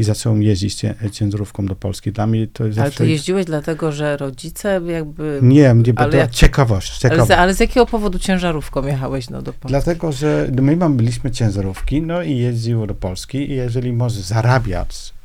[0.00, 2.12] i zacząłem jeździć cię- ciężarówką do Polski.
[2.12, 2.98] Dla mnie to Ale zawsze...
[2.98, 5.38] to jeździłeś dlatego, że rodzice jakby...
[5.42, 7.28] Nie, nie, bo Ale to jak- ciekawość, Ale ciekawość.
[7.28, 9.68] z, ale z jakiego powodu ciężarówką jechałeś no, do Polski?
[9.68, 15.15] Dlatego, że my mam, byliśmy ciężarówki, no i jeździło do Polski i jeżeli może zarabiać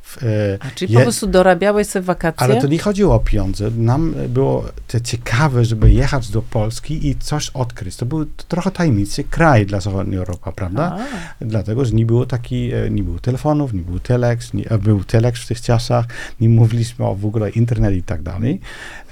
[0.60, 2.40] A, czyli je- po prostu dorabiałeś sobie wakacje?
[2.44, 3.70] ale to nie chodziło o pieniądze.
[3.76, 7.96] Nam było to ciekawe, żeby jechać do Polski i coś odkryć.
[7.96, 10.98] To był trochę tajemniczy kraj dla zachodniej Europy, prawda?
[11.40, 14.78] A, Dlatego, że nie było taki, e, nie było telefonów, nie był telex, nie, e,
[14.78, 16.06] był telex w tych czasach,
[16.40, 18.60] nie mówiliśmy o w ogóle internet i tak dalej.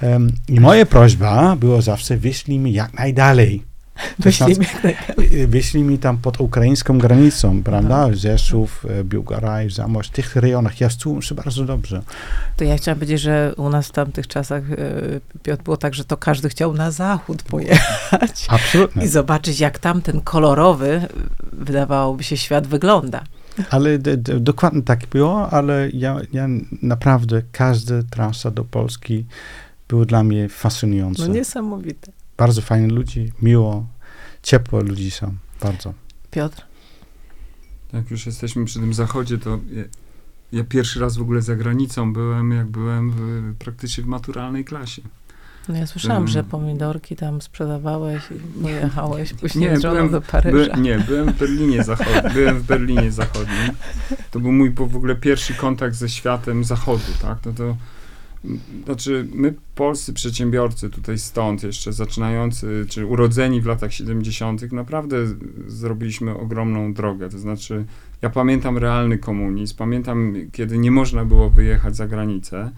[0.01, 3.70] Em, I moja prośba była zawsze, wyślij mi jak najdalej.
[4.19, 4.65] Wyślij mi
[5.31, 8.13] Y, Wyślij mi tam pod ukraińską granicą, prawda?
[8.13, 10.81] Rzeszów, e, Biłgoraj, Zamość, w tych rejonach.
[10.81, 12.01] Ja czułem się bardzo dobrze.
[12.57, 14.75] To ja chciałam powiedzieć, że u nas w tamtych czasach, e,
[15.43, 19.03] Piotr, było tak, że to każdy chciał na zachód pojechać Absolutnie.
[19.03, 21.01] i zobaczyć, jak tam ten kolorowy,
[21.53, 23.23] wydawałoby się, świat wygląda.
[23.69, 26.47] Ale d- d- dokładnie tak było, ale ja, ja
[26.81, 29.25] naprawdę, każda trasa do Polski
[29.89, 31.27] była dla mnie fascynująca.
[31.27, 32.11] No niesamowite.
[32.41, 33.85] Bardzo fajni ludzie, miło,
[34.43, 35.35] ciepłe ludzie są.
[35.61, 35.93] Bardzo.
[36.31, 36.65] Piotr?
[37.93, 39.83] Jak już jesteśmy przy tym zachodzie, to ja,
[40.51, 45.01] ja pierwszy raz w ogóle za granicą byłem, jak byłem w, praktycznie w maturalnej klasie.
[45.69, 46.27] No ja słyszałam, Mm.
[46.27, 50.73] że pomidorki tam sprzedawałeś i pojechałeś później Nie, byłem- do Paryża.
[50.75, 52.33] By, nie, byłem w Berlinie Zachodnim.
[52.33, 53.71] Byłem w Berlinie Zachodnim.
[54.31, 57.37] To był mój po- w ogóle pierwszy kontakt ze światem zachodu, tak?
[57.45, 57.75] No to
[58.85, 64.71] znaczy my polscy przedsiębiorcy tutaj stąd jeszcze zaczynający, czy urodzeni w latach 70.
[64.71, 65.17] naprawdę
[65.67, 67.29] zrobiliśmy ogromną drogę.
[67.29, 67.85] To znaczy
[68.21, 72.71] ja pamiętam realny komunizm, pamiętam kiedy nie można było wyjechać za granicę.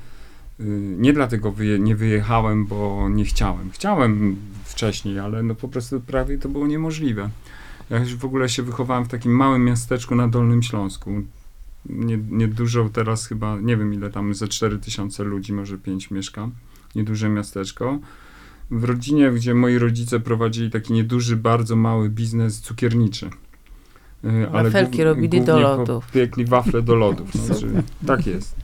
[0.60, 0.64] Y,
[0.98, 3.70] Nie dlatego wyje, nie wyjechałem, bo nie chciałem.
[3.72, 7.30] Chciałem wcześniej, ale no po prostu prawie to było niemożliwe.
[7.90, 11.12] Ja już w ogóle się wychowałem w takim małym miasteczku na Dolnym Śląsku.
[11.86, 12.50] Nie, nie
[12.94, 16.50] teraz chyba, nie wiem ile tam, ze 4 tysiące ludzi, może 5 mieszka.
[16.96, 18.00] Nieduże miasteczko.
[18.72, 23.30] W rodzinie, gdzie moi rodzice prowadzili taki nieduży, bardzo mały biznes cukierniczy.
[24.26, 26.12] Y, Wafelki głów- robili do lodów.
[26.12, 27.30] Piekli wafle do lodów.
[27.50, 27.68] No, że,
[28.08, 28.56] tak jest.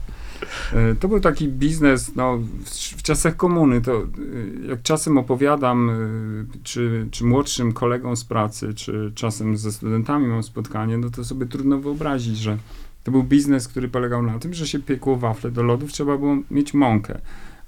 [0.72, 4.06] E, To był taki biznes, no, w, w czasach komuny, to y,
[4.68, 10.42] jak czasem opowiadam, y, czy, czy młodszym kolegom z pracy, czy czasem ze studentami mam
[10.42, 12.58] spotkanie, no to sobie trudno wyobrazić, że
[13.04, 16.36] to był biznes, który polegał na tym, że się piekło wafle do lodów, trzeba było
[16.50, 17.18] mieć mąkę.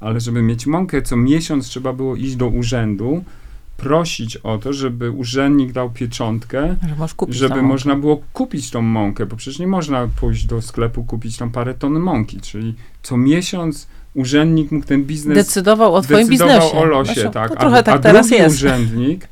[0.01, 3.25] Ale żeby mieć mąkę, co miesiąc trzeba było iść do urzędu,
[3.77, 6.77] prosić o to, żeby urzędnik dał pieczątkę,
[7.29, 11.37] Że żeby można było kupić tą mąkę, bo przecież nie można pójść do sklepu kupić
[11.37, 16.59] tam parę ton mąki, czyli co miesiąc urzędnik mógł ten biznes Decydował o twoim decydował
[16.61, 16.79] biznesie.
[16.79, 17.57] o losie, Zresztą tak.
[17.61, 18.55] Trochę tak a drugi jest.
[18.57, 19.29] urzędnik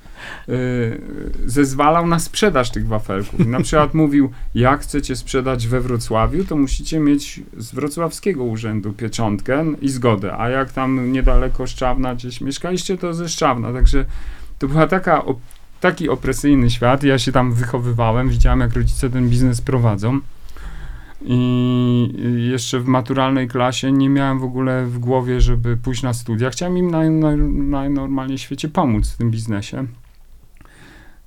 [1.46, 3.46] zezwalał na sprzedaż tych wafelków.
[3.46, 9.64] Na przykład mówił, jak chcecie sprzedać we Wrocławiu, to musicie mieć z wrocławskiego urzędu pieczątkę
[9.80, 14.04] i zgodę, a jak tam niedaleko Szczawna gdzieś mieszkaliście, to ze Szczawna, także
[14.59, 15.22] to była taka,
[15.80, 17.02] taki opresyjny świat.
[17.02, 20.20] Ja się tam wychowywałem, widziałem, jak rodzice ten biznes prowadzą.
[21.22, 26.50] I jeszcze w maturalnej klasie nie miałem w ogóle w głowie, żeby pójść na studia.
[26.50, 29.87] Chciałem im naj, naj, najnormalniej w świecie pomóc w tym biznesie.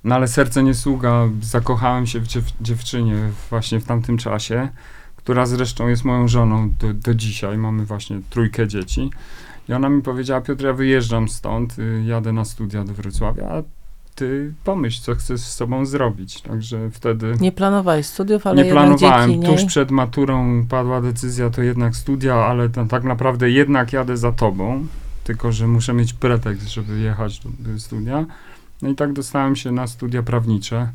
[0.04, 1.28] No ale serce nie sługa.
[1.42, 3.16] Zakochałem się w dziew dziewczynie
[3.50, 4.68] właśnie w tamtym czasie,
[5.16, 7.58] która zresztą jest moją żoną do, do dzisiaj.
[7.58, 9.10] Mamy właśnie trójkę dzieci.
[9.68, 13.62] I ona mi powiedziała, Piotr, ja wyjeżdżam stąd, y, jadę na studia do Wrocławia, a
[14.14, 16.42] ty pomyśl, co chcesz z sobą zrobić.
[16.42, 19.30] Także wtedy Nie planowałeś studiów, ale nie planowałem.
[19.30, 19.66] dzięki Tuż niej...
[19.66, 24.86] przed maturą padła decyzja, to jednak studia, ale to, tak naprawdę jednak jadę za tobą,
[25.24, 28.26] tylko że muszę mieć pretekst, żeby jechać do, do studia.
[28.84, 30.92] No i tak dostałem się na studia prawnicze.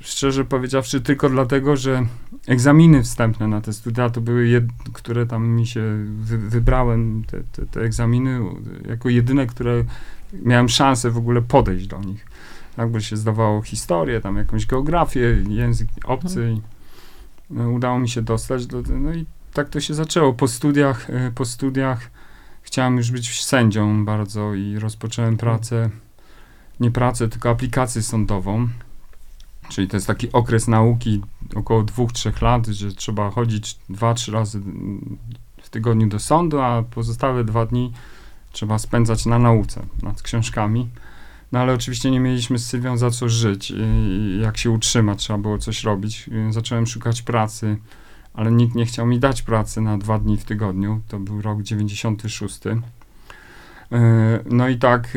[0.00, 2.06] Szczerze powiedziawszy, tylko dlatego, że
[2.46, 7.40] egzaminy wstępne na te studia to były, jed, które tam mi się wy, wybrałem, te,
[7.52, 8.40] te, te egzaminy,
[8.88, 9.84] jako jedyne, które
[10.32, 12.26] miałem szansę w ogóle podejść do nich.
[12.78, 16.52] Jakby się zdawało historię, tam jakąś geografię, język obcy.
[16.56, 16.60] I,
[17.50, 18.66] no, udało mi się dostać.
[18.66, 20.32] Do, no i tak to się zaczęło.
[20.32, 22.10] Po studiach, e, po studiach
[22.62, 25.90] chciałem już być sędzią bardzo i rozpocząłem pracę,
[26.80, 28.68] nie pracę, tylko aplikację sądową.
[29.68, 31.22] Czyli to jest taki okres nauki
[31.54, 34.60] około dwóch, trzech lat, że trzeba chodzić dwa, trzy razy
[35.62, 37.92] w tygodniu do sądu, a pozostałe dwa dni
[38.52, 40.88] trzeba spędzać na nauce, nad książkami.
[41.52, 43.72] No ale oczywiście nie mieliśmy z Sylwią za co żyć
[44.42, 46.30] jak się utrzymać, trzeba było coś robić.
[46.50, 47.76] Zacząłem szukać pracy,
[48.34, 51.00] ale nikt nie chciał mi dać pracy na dwa dni w tygodniu.
[51.08, 52.60] To był rok 96.
[54.50, 55.08] No i tak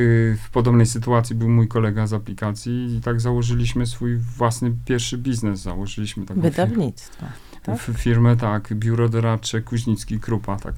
[0.45, 5.59] w podobnej sytuacji był mój kolega z aplikacji i tak założyliśmy swój własny pierwszy biznes.
[5.59, 7.25] Założyliśmy taką Wydawnictwo.
[7.63, 7.79] Tak?
[7.97, 10.73] Firmę, tak, biuro doradcze Kuźnicki Krupa, tak,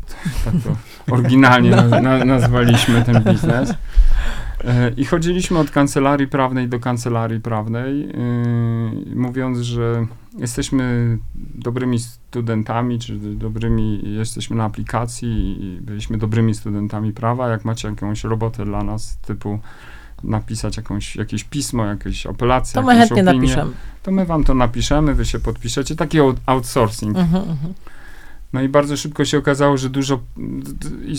[0.45, 0.75] tak to
[1.13, 2.01] oryginalnie no.
[2.01, 3.73] na, nazwaliśmy ten biznes.
[4.63, 10.05] E, I chodziliśmy od kancelarii prawnej do kancelarii prawnej, yy, mówiąc, że
[10.37, 17.49] jesteśmy dobrymi studentami, czy dobrymi, jesteśmy na aplikacji i byliśmy dobrymi studentami prawa.
[17.49, 19.59] Jak macie jakąś robotę dla nas, typu
[20.23, 23.71] napisać jakąś, jakieś pismo, jakieś apelacje, To my chętnie opinię, napiszemy.
[24.03, 25.95] To my wam to napiszemy, wy się podpiszecie.
[25.95, 27.17] Taki outsourcing.
[27.17, 27.73] Uh -huh, uh -huh.
[28.53, 30.19] No i bardzo szybko się okazało, że dużo
[31.05, 31.15] i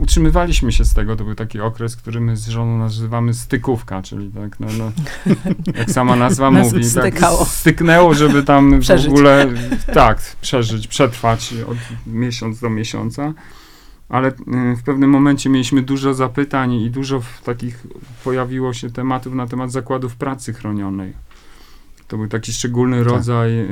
[0.00, 1.16] utrzymywaliśmy się z tego.
[1.16, 4.92] To był taki okres, który my z żoną nazywamy stykówka, czyli tak, no, no
[5.78, 9.06] jak sama nazwa mówi, tak, styknęło, żeby tam przeżyć.
[9.06, 9.48] w ogóle
[9.94, 13.34] tak, przeżyć, przetrwać od miesiąc do miesiąca
[14.12, 14.32] ale
[14.76, 17.86] w pewnym momencie mieliśmy dużo zapytań i dużo takich
[18.24, 21.12] pojawiło się tematów na temat zakładów pracy chronionej.
[22.12, 23.12] To był taki szczególny tak.
[23.12, 23.68] rodzaj y,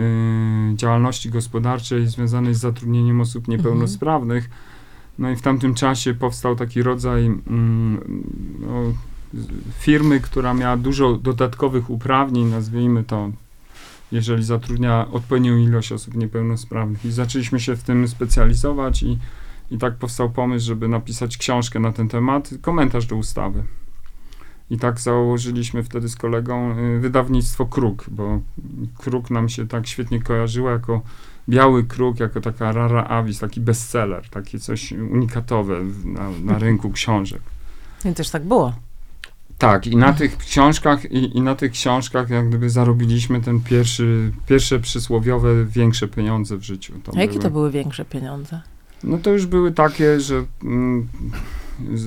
[0.77, 4.45] działalności gospodarczej związanej z zatrudnieniem osób niepełnosprawnych.
[4.45, 4.61] Mhm.
[5.19, 7.33] No i w tamtym czasie powstał taki rodzaj y,
[8.61, 8.93] no,
[9.79, 13.31] firmy, która miała dużo dodatkowych uprawnień, nazwijmy to,
[14.13, 17.05] jeżeli zatrudnia odpowiednią ilość osób niepełnosprawnych.
[17.05, 19.19] I zaczęliśmy się w tym specjalizować i
[19.71, 23.63] i tak powstał pomysł, żeby napisać książkę na ten temat, komentarz do ustawy.
[24.71, 28.41] I tak założyliśmy wtedy z kolegą y, wydawnictwo Kruk, bo
[28.99, 31.03] Kruk nam się tak świetnie kojarzyło jako
[31.49, 37.43] biały kruk, jako taka rara avis, taki bestseller, takie coś unikatowe na, na rynku książek.
[38.05, 38.73] I też tak było.
[39.59, 44.33] Tak, i na tych książkach, i, i, na tych książkach jak gdyby zarobiliśmy ten pierwszy,
[44.47, 46.93] pierwsze przysłowiowe większe pieniądze w życiu.
[47.05, 48.61] To A jakie były, to były większe pieniądze?
[49.05, 51.09] No to już były takie, że mm,
[51.95, 52.05] z,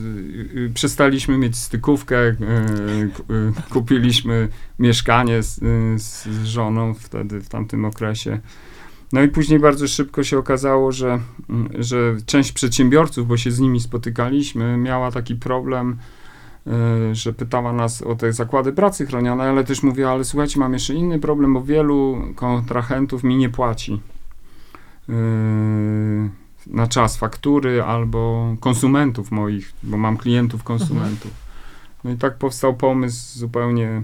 [0.55, 5.59] y, przestaliśmy mieć stykówkę, y, y, kupiliśmy mieszkanie z,
[6.01, 8.39] z, żoną wtedy, w tamtym okresie.
[9.13, 13.59] No i później bardzo szybko się okazało, że, mm, że część przedsiębiorców, bo się z
[13.59, 15.97] nimi spotykaliśmy, miała taki problem,
[17.11, 20.93] że pytała nas o te zakłady pracy chronionej, ale też mówiła, ale słuchajcie, mam jeszcze
[20.93, 24.01] inny problem, bo wielu kontrahentów mi nie płaci
[26.67, 31.31] na czas faktury albo konsumentów moich, bo mam klientów konsumentów.
[32.03, 34.01] No i tak powstał pomysł zupełnie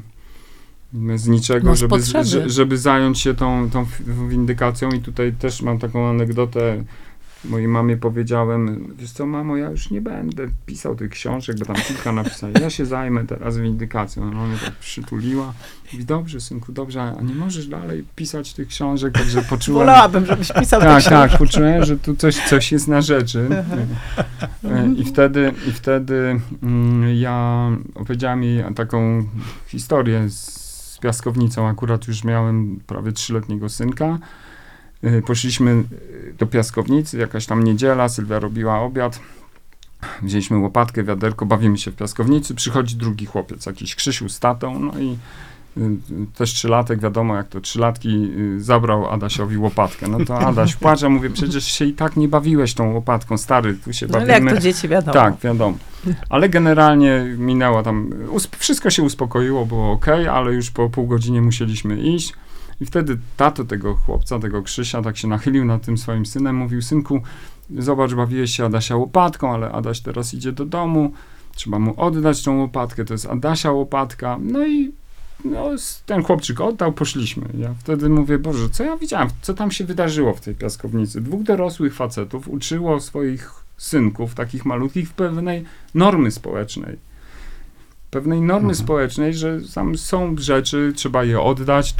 [1.15, 1.95] z niczego, żeby,
[2.45, 3.85] żeby zająć się tą, tą
[4.29, 4.89] windykacją.
[4.89, 6.83] I tutaj też mam taką anegdotę
[7.45, 11.75] mojej mamie powiedziałem, wiesz co, mamo, ja już nie będę pisał tych książek, bo tam
[11.75, 14.23] kilka napisałem, ja się zajmę teraz windykacją.
[14.23, 15.53] Ona mnie tak przytuliła.
[15.93, 19.79] Mówi, dobrze, synku, dobrze, a nie możesz dalej pisać tych książek, także poczułem...
[19.79, 23.47] Wolałabym, żebyś pisał Tak, tak, poczułem, że tu coś, coś jest na rzeczy.
[24.63, 29.25] E, I wtedy, i wtedy mm, ja opowiedziałem jej taką
[29.67, 31.67] historię z piaskownicą.
[31.67, 34.19] Akurat już miałem prawie trzyletniego synka.
[35.03, 35.83] E, poszliśmy
[36.39, 39.19] do piaskownicy, jakaś tam niedziela, Sylwia robiła obiad
[40.21, 44.99] wzięliśmy łopatkę, wiaderko, bawimy się w piaskownicy, przychodzi drugi chłopiec, jakiś Krzysiu z tatą, no
[44.99, 45.17] i
[45.77, 50.07] y, y, też trzylatek, wiadomo jak to trzylatki, y, zabrał Adasiowi łopatkę.
[50.07, 53.93] No to Adaś płacze, mówię, przecież się i tak nie bawiłeś tą łopatką, stary, tu
[53.93, 54.31] się No bawimy.
[54.31, 55.13] jak to dzieci wiadomo.
[55.13, 55.77] Tak, wiadomo.
[56.29, 58.09] Ale generalnie minęło tam,
[58.57, 62.33] wszystko się uspokoiło, było ok, ale już po pół godzinie musieliśmy iść.
[62.81, 66.81] I wtedy tato tego chłopca, tego Krzysia, tak się nachylił nad tym swoim synem, mówił,
[66.81, 67.21] synku,
[67.77, 71.13] zobacz, bawiłeś się Adasia łopatką, ale Adaś teraz idzie do domu,
[71.55, 74.37] trzeba mu oddać tą łopatkę, to jest Adasia łopatka.
[74.41, 74.91] No i
[75.45, 75.69] no,
[76.05, 77.45] ten chłopczyk oddał, poszliśmy.
[77.57, 81.21] Ja wtedy mówię, Boże, co ja widziałem, co tam się wydarzyło w tej piaskownicy?
[81.21, 85.63] Dwóch dorosłych facetów uczyło swoich synków, takich malutkich, w pewnej
[85.95, 86.97] normy społecznej.
[88.11, 88.75] Pewnej normy Mhm.
[88.75, 91.95] społecznej, że tam są rzeczy, trzeba je oddać.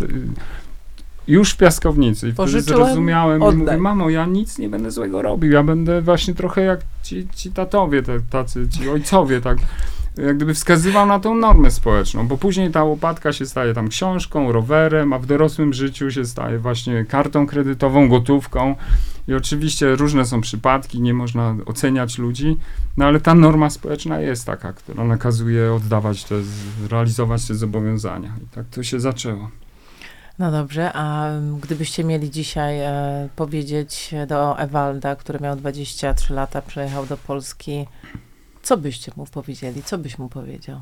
[1.30, 2.28] Już w piaskownicy.
[2.28, 3.58] I wtedy Pożyczyłem, zrozumiałem i oddaj.
[3.58, 5.52] mówię, mamo, ja nic nie będę złego robił.
[5.52, 9.58] Ja będę właśnie trochę jak ci, ci tatowie, te, tacy, ci ojcowie, tak
[10.18, 14.52] jak gdyby wskazywał na tą normę społeczną, bo później ta łopatka się staje tam książką,
[14.52, 18.76] rowerem, a w dorosłym życiu się staje właśnie kartą kredytową, gotówką.
[19.28, 22.58] I oczywiście różne są przypadki, nie można oceniać ludzi,
[22.98, 26.36] no ale ta norma społeczna jest taka, która nakazuje oddawać te,
[26.90, 28.34] realizować te zobowiązania.
[28.44, 29.50] I tak to się zaczęło.
[30.40, 37.06] No dobrze, a gdybyście mieli dzisiaj e, powiedzieć do Ewalda, który miał 23 lata, przyjechał
[37.06, 37.86] do Polski,
[38.62, 39.84] co byście mu powiedzieli?
[39.84, 40.82] Co byś mu powiedział?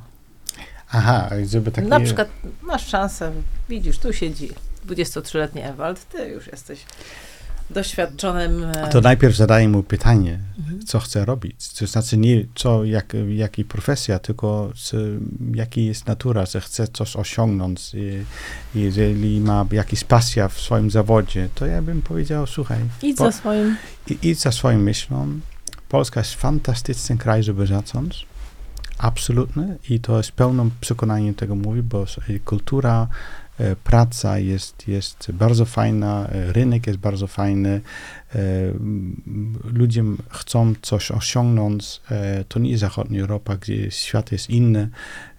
[0.91, 1.87] Aha, żeby takie...
[1.87, 2.29] Na przykład
[2.61, 3.31] masz szansę,
[3.69, 4.49] widzisz, tu siedzi
[4.87, 6.85] 23-letni Ewald, ty już jesteś
[7.69, 8.63] doświadczonym...
[8.63, 10.85] e, To najpierw zadaję mu pytanie, Mhm.
[10.85, 11.69] co chce robić.
[11.73, 14.97] To znaczy nie co, jak, jaki profesja, tylko co,
[15.53, 17.91] jaki jest natura, że chce coś osiągnąć.
[18.75, 23.31] Jeżeli ma jakiś pasja w swoim zawodzie, to ja bym powiedział, słuchaj, Idź po- za
[23.31, 23.75] swoim...
[24.09, 25.39] i- idź za swoją myślą.
[25.89, 28.25] Polska jest fantastyczny kraj, żeby zacząć.
[28.97, 29.75] Absolutnie.
[29.89, 32.05] I to jest pełnym przekonaniem tego mówi, bo
[32.45, 33.07] kultura,
[33.83, 37.81] praca jest, jest bardzo fajna, e, rynek jest bardzo fajny,
[38.35, 38.39] e,
[39.73, 42.01] ludzie chcą coś osiągnąć.
[42.11, 44.89] E, to nie jest zachodnia Europa, gdzie świat jest inny.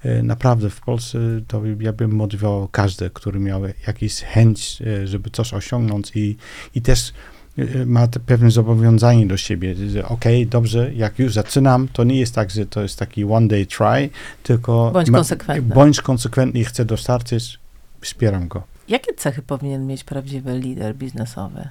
[0.05, 5.31] E, naprawdę w Polsce to ja bym motywował każdy, który miał jakiś chęć, e, żeby
[5.31, 6.37] coś osiągnąć i,
[6.75, 7.13] i też
[7.59, 12.35] e, ma te pewne zobowiązanie do siebie, okej, dobrze, jak już zaczynam, to nie jest
[12.35, 14.11] tak, że to jest taki one day try,
[14.43, 15.75] tylko Bądź ma- konsekwentny.
[15.75, 17.59] bądź konsekwentny i chcę dostarczyć,
[18.01, 18.63] wspieram go.
[18.89, 21.69] Jakie cechy powinien mieć prawdziwy lider biznesowy?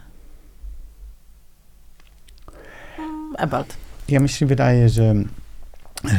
[2.99, 3.77] Mm, Ewald.
[4.09, 5.15] Ja mi się wydaje, że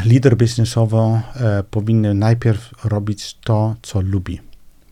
[0.04, 1.22] lider biznesowy e,
[1.70, 4.40] powinien najpierw robić to, co lubi.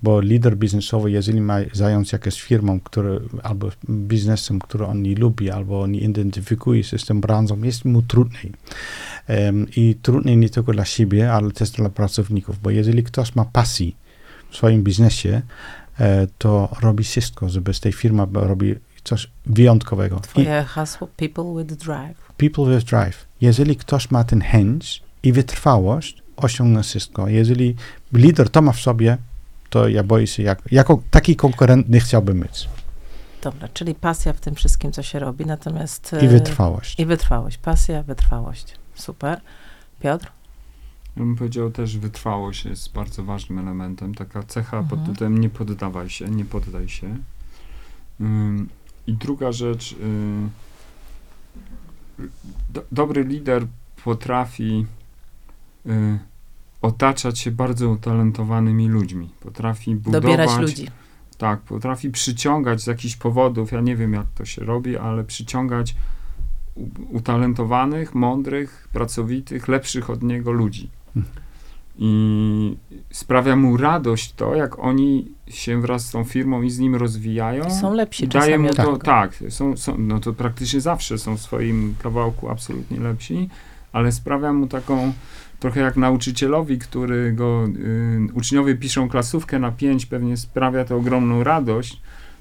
[0.03, 5.51] Bo lider biznesowy, jeżeli ma zająć jakąś firmą, który, albo biznesem, który on nie lubi,
[5.51, 8.53] albo nie identyfikuje się z tą branżą, jest mu trudniej.
[9.77, 13.97] I trudniej nie tylko dla siebie, ale też dla pracowników, bo jeżeli ktoś ma pasji
[14.57, 15.43] w swoim biznesie,
[16.01, 20.17] e, to robi wszystko, żeby z tej firmy robi coś wyjątkowego.
[20.17, 22.17] I- Twoje hasło People with Drive.
[22.37, 23.27] People with drive.
[23.41, 27.29] Jeżeli ktoś ma ten chęć i wytrwałość, osiągnie wszystko.
[27.29, 27.77] Jeżeli
[28.13, 29.19] lider to ma w sobie,
[29.71, 32.69] to ja boję się, jak, jako taki konkurent nie chciałbym mieć.
[33.43, 36.13] Dobra, czyli pasja w tym wszystkim, co się robi, natomiast...
[36.23, 37.01] I e, wytrwałość.
[37.01, 37.59] I wytrwałość.
[37.59, 38.75] Pasja, wytrwałość.
[38.95, 39.41] Super.
[40.01, 40.36] Piotr?
[41.17, 44.15] Ja bym powiedział też, wytrwałość jest bardzo ważnym elementem.
[44.15, 45.13] Taka cecha pod Mhm.
[45.13, 47.17] tytułem nie poddawaj się, nie poddaj się.
[48.21, 48.69] Ym,
[49.07, 49.97] I druga rzecz, y,
[52.71, 53.67] do, dobry lider
[54.05, 54.87] potrafi
[55.87, 56.19] y,
[56.83, 59.31] otaczać się bardzo utalentowanymi ludźmi.
[59.41, 60.23] Potrafi budować...
[60.23, 60.89] Dobierać ludzi.
[61.39, 65.95] Tak, potrafi przyciągać z jakichś powodów, ja nie wiem jak to się robi, ale przyciągać
[67.11, 70.91] utalentowanych, mądrych, pracowitych, lepszych od niego ludzi.
[71.99, 72.77] I
[73.11, 77.71] sprawia mu radość to, jak oni się wraz z tą firmą i z nim rozwijają.
[77.71, 81.95] Są lepsi Daje mu to, tak, są, są, no to praktycznie zawsze są w swoim
[82.03, 83.49] kawałku absolutnie lepsi,
[83.93, 85.13] ale sprawia mu taką,
[85.61, 91.45] trochę jak nauczycielowi, który go, y, uczniowie piszą klasówkę na pięć, pewnie sprawia to ogromną
[91.45, 92.01] radość,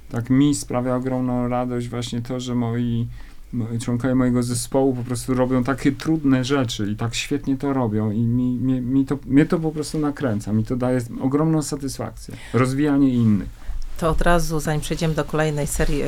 [0.09, 3.34] tak mi sprawia ogromną radość właśnie to, że moi mo-
[3.81, 8.21] członkowie mojego zespołu po prostu robią takie trudne rzeczy i tak świetnie to robią i
[8.21, 13.09] mi, mi, mi to, mnie to po prostu nakręca, mi to daje ogromną satysfakcję, rozwijanie
[13.09, 13.49] innych.
[13.97, 16.07] To od razu, zanim przejdziemy do kolejnej serii e,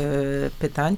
[0.59, 0.97] pytań,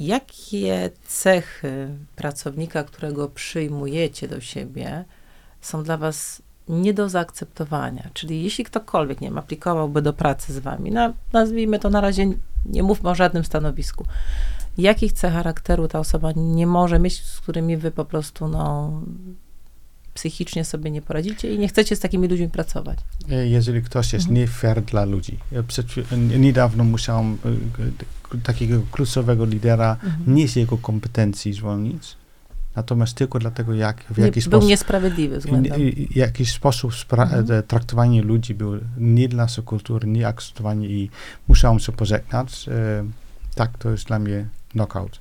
[0.00, 5.04] jakie cechy pracownika, którego przyjmujecie do siebie,
[5.60, 8.10] są dla was nie do zaakceptowania?
[8.14, 12.26] Czyli jeśli ktokolwiek, nie wiem, aplikowałby do pracy z wami, na, nazwijmy to na razie,
[12.66, 14.04] nie mówmy o żadnym stanowisku,
[14.78, 18.92] jakich cech charakteru ta osoba nie może mieć, z którymi wy po prostu, no,
[20.14, 22.98] psychicznie sobie nie poradzicie i nie chcecie z takimi ludźmi pracować.
[23.44, 24.34] Jeżeli ktoś jest Mhm.
[24.40, 25.38] nie fair dla ludzi.
[25.52, 25.86] Ja przed,
[26.38, 27.38] niedawno musiałem
[28.34, 30.34] e, takiego kluczowego lidera Mhm.
[30.36, 32.16] nie z jego kompetencji zwolnić,
[32.76, 35.80] natomiast tylko dlatego, jak, w Nie, jaki był sposób, niesprawiedliwy względem.
[35.80, 37.62] i- i- jaki sposób Mhm.
[37.68, 41.10] traktowanie ludzi był nie dla naszej kultury, nie akceptowanie i
[41.48, 42.68] musiałem się pożegnać.
[42.68, 43.04] E,
[43.54, 44.46] tak, to jest dla mnie
[44.76, 45.20] knockout.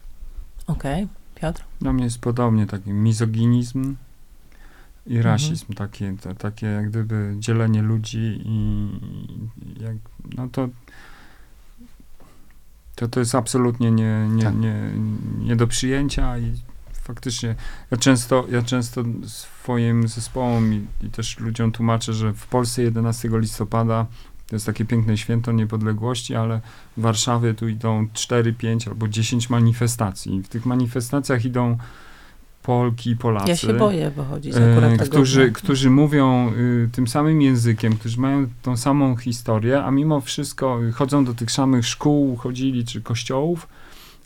[0.67, 1.63] Okej, Piotr?
[1.81, 3.95] Dla mnie jest podobnie taki mizoginizm
[5.07, 5.23] i Mhm.
[5.25, 8.89] rasizm, takie, te, takie jak gdyby dzielenie ludzi i
[9.65, 9.95] i jak,
[10.37, 10.69] no to
[12.95, 14.55] to, to jest absolutnie nie, nie, Tak.
[14.55, 14.91] nie,
[15.39, 16.53] nie do przyjęcia i
[16.93, 17.55] faktycznie
[17.91, 23.29] ja często, ja często swoim zespołom i, i też ludziom tłumaczę, że w Polsce 11
[23.31, 24.05] listopada
[24.47, 26.61] to jest takie piękne święto niepodległości, ale
[26.97, 30.43] w Warszawie tu idą 4, 5 albo 10 manifestacji.
[30.43, 31.77] W tych manifestacjach idą
[32.65, 33.49] Polki, Polacy.
[33.49, 38.19] Ja się boję wychodzić e, akurat tego którzy, którzy mówią y, tym samym językiem, którzy
[38.19, 43.01] mają tą samą historię, a mimo wszystko y, chodzą do tych samych szkół, chodzili czy
[43.01, 43.67] kościołów,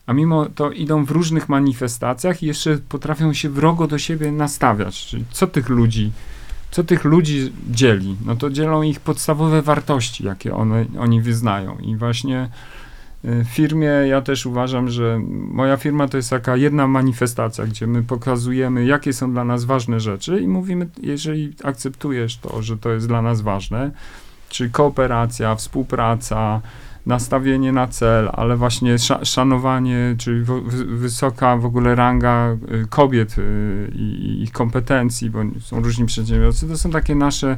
[0.06, 5.06] a mimo to idą w różnych manifestacjach i jeszcze potrafią się wrogo do siebie nastawiać.
[5.06, 6.12] Czyli co tych ludzi,
[6.72, 8.16] co tych ludzi dzieli?
[8.26, 11.78] No to dzielą ich podstawowe wartości, jakie one, oni wyznają.
[11.78, 12.50] I właśnie
[13.26, 17.88] y, w firmie ja też uważam, że moja firma to jest taka jedna manifestacja, gdzie
[17.88, 22.90] my pokazujemy, jakie są dla nas ważne rzeczy i mówimy, jeżeli akceptujesz to, że to
[22.90, 23.92] jest dla nas ważne,
[24.50, 26.62] czyli kooperacja, współpraca,
[27.10, 30.46] nastawienie na cel, ale właśnie sza- szanowanie, czyli
[30.88, 36.68] wysoka w ogóle ranga y, kobiet y, i i ich kompetencji, bo są różni przedsiębiorcy,
[36.68, 37.58] to są takie nasze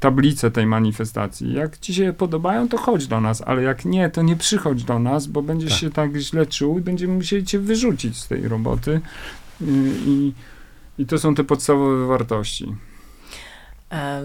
[0.00, 1.52] tablice tej manifestacji.
[1.54, 4.98] Jak ci się podobają, to chodź do nas, ale jak nie, to nie przychodź do
[4.98, 5.80] nas, bo będziesz Tak.
[5.80, 8.90] się tak źle czuł i będziemy musieli cię wyrzucić z tej roboty.
[8.90, 9.64] Y,
[10.06, 10.32] I,
[10.98, 12.74] i to są te podstawowe wartości.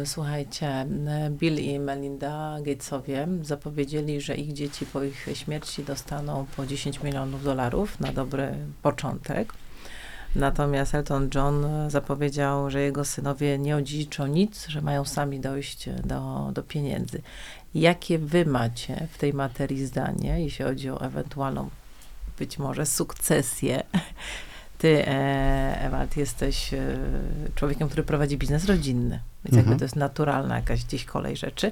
[0.05, 6.65] Słuchajcie, m, Bill i Melinda Gatesowie zapowiedzieli, że ich dzieci po ich śmierci dostaną po
[6.65, 9.53] 10 milionów dolarów na dobry początek.
[10.35, 16.51] Natomiast Elton John zapowiedział, że jego synowie nie odziedziczą nic, że mają sami dojść do,
[16.53, 17.21] do pieniędzy.
[17.75, 21.69] Jakie wy macie w tej materii zdanie, jeśli chodzi o ewentualną
[22.39, 23.83] być może sukcesję?
[24.77, 26.97] Ty, e, Ewald, jesteś e,
[27.55, 29.79] człowiekiem, który prowadzi biznes rodzinny, więc jakby Mhm.
[29.79, 31.71] to jest naturalna jakaś gdzieś kolej rzeczy.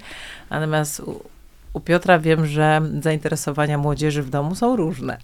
[0.50, 1.24] Natomiast u,
[1.74, 5.18] u Piotra wiem, że zainteresowania młodzieży w domu są różne.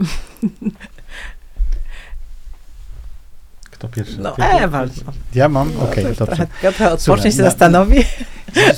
[3.77, 4.17] Kto pierwszy?
[4.19, 4.63] No, Pierwszy?
[4.63, 5.05] Ewald.
[5.05, 5.73] No, Ja mam?
[5.73, 6.47] no, Okej, już dobrze.
[6.61, 7.95] Piotra odpocznie się zastanowi.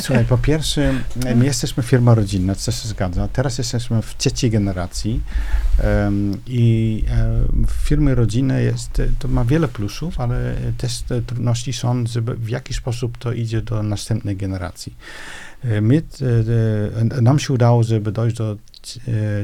[0.02, 0.94] Słuchaj, po pierwsze,
[1.36, 3.28] my jesteśmy firma rodzinna, co się zgadza.
[3.34, 5.22] Teraz jesteśmy w trzeciej generacji
[5.84, 7.04] em, i
[7.68, 12.50] w firmy rodzinne jest, to ma wiele plusów, ale też te trudności są, żeby w
[12.50, 14.96] jaki sposób to idzie do następnej generacji.
[15.64, 18.58] E, My, e, e, nam się udało, żeby dojść do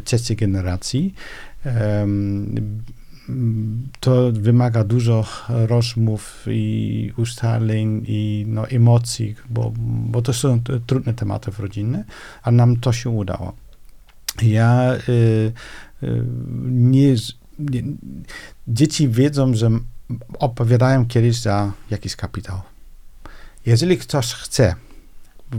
[0.04, 1.14] trzeciej generacji.
[1.66, 1.76] Em,
[2.58, 2.84] m,
[4.00, 11.52] to wymaga dużo rozmów i ustaleń i no, emocji, bo, bo to są trudne tematy
[11.60, 12.04] rodzinne,
[12.44, 13.54] a nam to się udało.
[14.42, 15.52] Ja y,
[16.04, 16.24] y,
[16.66, 17.16] nie,
[17.60, 17.84] nie.
[18.68, 19.70] Dzieci wiedzą, że
[20.40, 22.62] opowiadają kiedyś za jakiś kapitał.
[23.66, 24.76] Jeżeli ktoś chce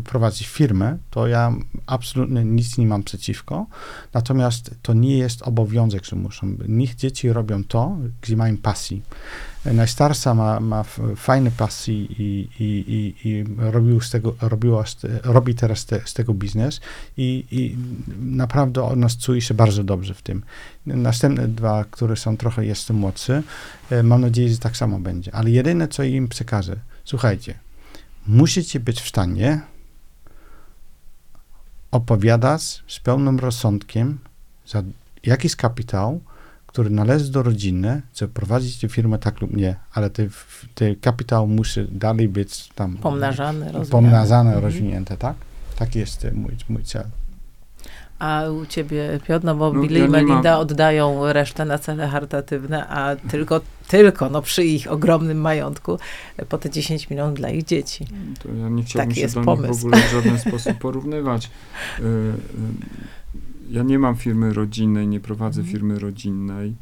[0.05, 1.53] prowadzić firmę, to ja
[1.87, 3.67] absolutnie nic nie mam przeciwko.
[4.13, 6.57] Natomiast to nie jest obowiązek, że muszą.
[6.69, 9.03] Niech dzieci robią to, gdzie mają pasji.
[9.65, 10.85] Najstarsza ma, ma
[11.17, 14.85] fajne pasji i, i, i, i robił z tego, robiła
[15.25, 16.81] robi teraz te, z tego biznes
[17.17, 17.77] i, i
[18.21, 20.43] naprawdę od nas czuje się bardzo dobrze w tym.
[20.87, 23.43] Następne dwa, które są trochę jeszcze młodsze,
[24.03, 25.35] mam nadzieję, że tak samo będzie.
[25.35, 27.59] Ale jedyne, co im przekażę, słuchajcie,
[28.27, 29.61] musicie być w stanie
[31.91, 34.19] opowiadać z pełnym rozsądkiem
[34.67, 34.83] za
[35.25, 36.21] jakiś kapitał,
[36.67, 40.31] który należy do rodziny, czy prowadzić tę firmę tak lub nie, ale ten
[40.75, 43.87] te kapitał musi dalej być tam Pomnażany, rozwijany.
[43.91, 44.65] pomnażane, Mhm.
[44.65, 45.37] rozwinięte, tak?
[45.79, 47.05] Tak jest mój, mój cel.
[48.19, 51.79] A u ciebie, Piotr, no bo No, Billy ja i Melinda mam- oddają resztę na
[51.79, 55.99] cele charytatywne, a tylko, tylko no przy ich ogromnym majątku
[56.37, 58.07] e, po te 10 milionów dla ich dzieci.
[58.43, 59.75] To ja nie chciałbym Taki się do nich pomysł.
[59.75, 61.51] w ogóle w żaden sposób porównywać.
[61.99, 62.07] Y, y,
[63.71, 65.73] Ja nie mam firmy rodzinnej, nie prowadzę Mhm.
[65.77, 66.75] firmy rodzinnej.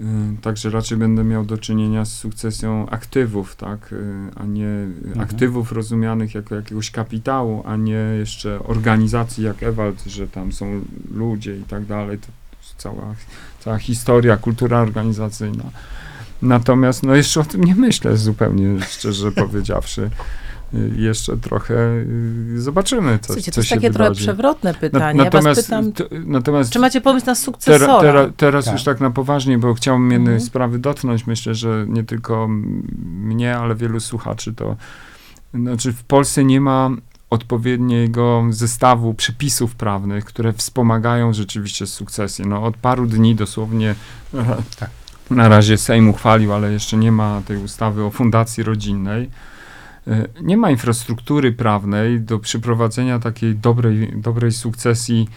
[0.00, 0.04] Y,
[0.42, 5.20] Także raczej będę miał do czynienia z sukcesją aktywów, tak, y, a nie Mhm.
[5.20, 10.80] aktywów rozumianych jako jakiegoś kapitału, a nie jeszcze organizacji jak Ewald, że tam są
[11.14, 12.18] ludzie i tak dalej.
[12.18, 12.26] To
[12.76, 13.14] cała,
[13.60, 15.64] cała historia, kultura organizacyjna.
[16.42, 20.10] Natomiast no jeszcze o tym nie myślę zupełnie szczerze powiedziawszy.
[20.74, 21.74] Y, Jeszcze trochę
[22.54, 24.20] y, zobaczymy, co, Słuchajcie, co to jest takie trochę wydarzy.
[24.22, 25.24] przewrotne Na- pytanie.
[25.24, 28.00] ja was pytam, t- natomiast czy macie pomysł na sukcesora?
[28.00, 28.74] tera, teraz Tak.
[28.74, 30.46] już tak na poważnie, bo chciałbym jednej Mhm.
[30.46, 31.26] sprawy dotknąć.
[31.26, 32.48] Myślę, że nie tylko
[33.22, 34.76] mnie, ale wielu słuchaczy to.
[35.54, 36.90] Znaczy, w Polsce nie ma
[37.30, 42.46] odpowiedniego zestawu przepisów prawnych, które wspomagają rzeczywiście sukcesję.
[42.46, 43.94] No, od paru dni dosłownie
[44.78, 44.90] Tak.
[45.30, 49.30] na razie Sejm uchwalił, ale jeszcze nie ma tej ustawy o fundacji rodzinnej.
[50.08, 55.28] E, Nie ma infrastruktury prawnej do przeprowadzenia takiej dobrej, dobrej sukcesji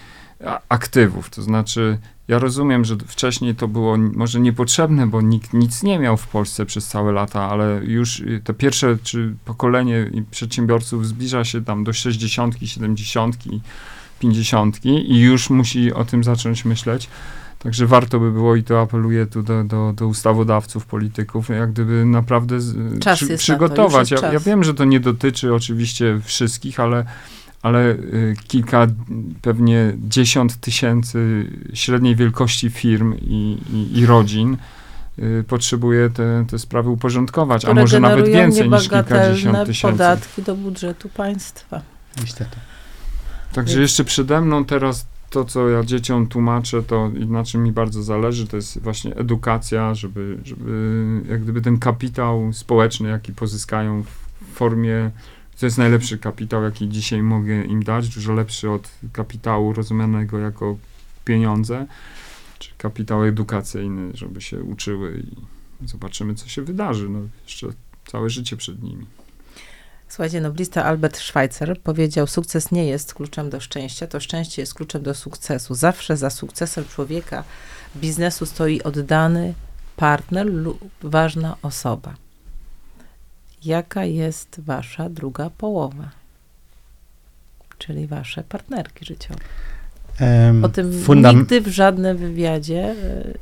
[0.69, 1.29] aktywów.
[1.29, 1.97] To znaczy,
[2.27, 6.65] ja rozumiem, że wcześniej to było może niepotrzebne, bo nikt nic nie miał w Polsce
[6.65, 11.93] przez całe lata, ale już y, to pierwsze czy pokolenie przedsiębiorców zbliża się tam do
[11.93, 13.37] 60, 70,
[14.19, 17.09] 50 i już musi o tym zacząć myśleć.
[17.63, 22.05] Także warto by było, i to apeluję tu do, do, do ustawodawców, polityków, jak gdyby
[22.05, 22.57] naprawdę
[23.01, 24.11] Czas jest na to, przygotować.
[24.11, 27.05] jest ja, ja wiem, że to nie dotyczy oczywiście wszystkich, ale,
[27.61, 28.87] ale y, kilka,
[29.41, 34.57] pewnie dziesiąt tysięcy średniej wielkości firm i, i, i rodzin
[35.19, 39.97] y, potrzebuje te, te sprawy uporządkować, a może nawet więcej niż kilkadziesiąt tysięcy.
[39.97, 41.81] podatki do budżetu państwa.
[42.21, 42.57] Niestety.
[43.53, 48.03] Także jeszcze przede mną teraz to, co ja dzieciom tłumaczę, to na czym mi bardzo
[48.03, 54.55] zależy, to jest właśnie edukacja, żeby, żeby jak gdyby ten kapitał społeczny, jaki pozyskają w
[54.55, 55.11] formie,
[55.59, 60.77] to jest najlepszy kapitał, jaki dzisiaj mogę im dać, dużo lepszy od kapitału rozumianego jako
[61.25, 61.87] pieniądze,
[62.59, 65.23] czy kapitał edukacyjny, żeby się uczyły
[65.81, 67.09] i zobaczymy, co się wydarzy.
[67.09, 67.67] No, jeszcze
[68.05, 69.05] całe życie przed nimi.
[70.11, 75.03] Słuchajcie, noblista Albert Schweitzer powiedział, sukces nie jest kluczem do szczęścia, to szczęście jest kluczem
[75.03, 75.75] do sukcesu.
[75.75, 77.43] Zawsze za sukcesem człowieka
[77.95, 79.53] biznesu stoi oddany
[79.95, 82.13] partner lub ważna osoba.
[83.65, 86.09] Jaka jest wasza druga połowa?
[87.77, 89.39] Czyli wasze partnerki życiowe.
[90.63, 93.33] O tym fundam- nigdy w żadnym wywiadzie, e,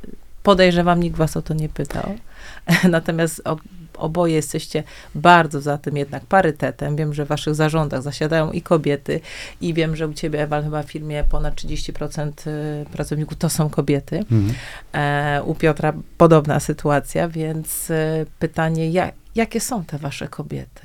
[0.42, 2.14] podejrzewam, nikt was o to nie pytał.
[2.90, 3.56] Natomiast o,
[4.00, 4.82] oboje jesteście
[5.14, 6.96] bardzo za tym jednak parytetem.
[6.96, 9.20] Wiem, że w waszych zarządach zasiadają i kobiety
[9.60, 13.70] i wiem, że u ciebie, Ewal, chyba w firmie ponad 30% y, pracowników to są
[13.70, 14.18] kobiety.
[14.18, 14.54] Mhm.
[14.92, 20.82] E, u Piotra podobna sytuacja, więc e, pytanie, ja, jakie są te wasze kobiety?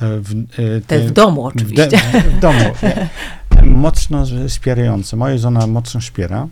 [0.00, 1.86] E, W, e, Te w domu oczywiście.
[1.86, 2.64] W, de- w domu.
[3.62, 5.16] Mocno wspierające.
[5.16, 6.48] Moja żona mocno wspiera.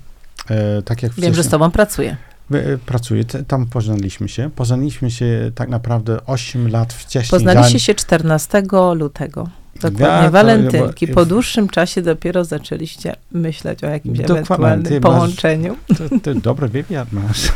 [0.51, 2.16] E, tak jak Wiem, że z tobą pracuje.
[2.53, 4.51] E, Pracuje, Te- tam poznaliśmy się.
[4.57, 7.30] Poznaliśmy się tak naprawdę 8 lat wcześniej.
[7.30, 8.62] Poznaliście zanim- się 14
[8.94, 9.48] lutego.
[9.80, 11.07] Dokładnie, Ja to- walentynki.
[11.07, 15.76] bo- Po dłuższym czasie dopiero zaczęliście myśleć o jakimś ewentualnym masz- połączeniu.
[15.98, 17.40] To, to dobry wywiad masz.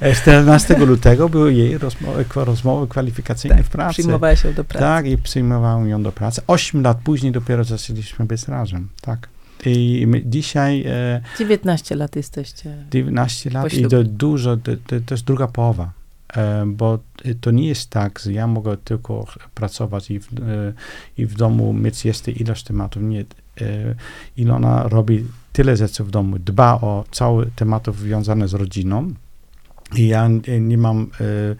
[0.00, 3.92] E, 14 lutego były jej rozmowy, rozmowy kwalifikacyjne w pracy.
[3.92, 4.82] Przyjmowałeś ją do pracy.
[4.84, 6.40] Tak, i przyjmowałem ją do pracy.
[6.46, 8.88] 8 lat później dopiero zaczęliśmy być razem.
[9.00, 9.28] Tak.
[9.66, 12.76] I my dzisiaj e, 19 lat jesteście.
[12.90, 14.72] 19 Po lat i to dużo, to,
[15.06, 15.90] to, jest druga połowa.
[16.36, 16.98] E, bo
[17.40, 20.72] to nie jest tak, że ja mogę tylko pracować i w, e,
[21.18, 23.02] i w domu mieć jeszcze ilość tematów.
[23.02, 23.20] Nie.
[23.20, 23.24] E,
[24.36, 29.12] Ilona robi tyle rzeczy w domu, dba o całe tematów związane z rodziną.
[29.94, 31.56] I ja e, nie mam, e, e,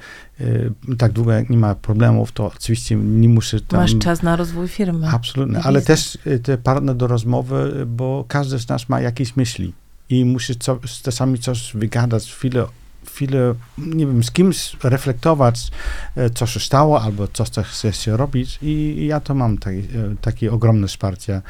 [0.98, 3.80] tak długo jak nie ma problemów, to oczywiście nie muszę tam...
[3.80, 5.08] Masz czas na rozwój firmy.
[5.08, 9.72] Absolutnie, ale też y, te partner do rozmowy, bo każdy z nas ma jakieś myśli
[10.08, 12.66] i musi co, czasami coś wygadać, chwilę,
[13.06, 15.70] chwilę, nie wiem, z kimś reflektować,
[16.34, 19.82] co się stało, albo co chce się robić i, ja to mam taki,
[20.20, 21.42] takie ogromne wsparcie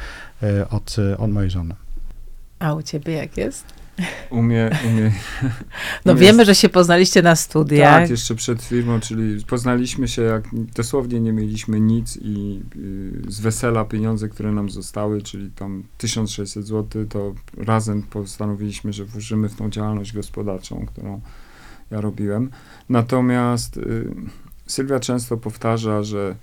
[0.69, 1.75] od, od mojej żony.
[2.59, 3.76] A u ciebie jak jest?
[4.29, 5.11] Umie, umie
[6.05, 6.21] No Jest.
[6.21, 8.01] wiemy, że się poznaliście na studiach.
[8.01, 10.43] Tak, jeszcze przed firmą, czyli poznaliśmy się jak
[10.75, 16.67] dosłownie nie mieliśmy nic i y, z wesela pieniądze, które nam zostały, czyli tam 1600
[16.67, 21.21] zł, to razem postanowiliśmy, że włożymy w tą działalność gospodarczą, którą
[21.91, 22.49] ja robiłem.
[22.89, 24.11] Natomiast y,
[24.67, 26.35] Sylwia często powtarza, że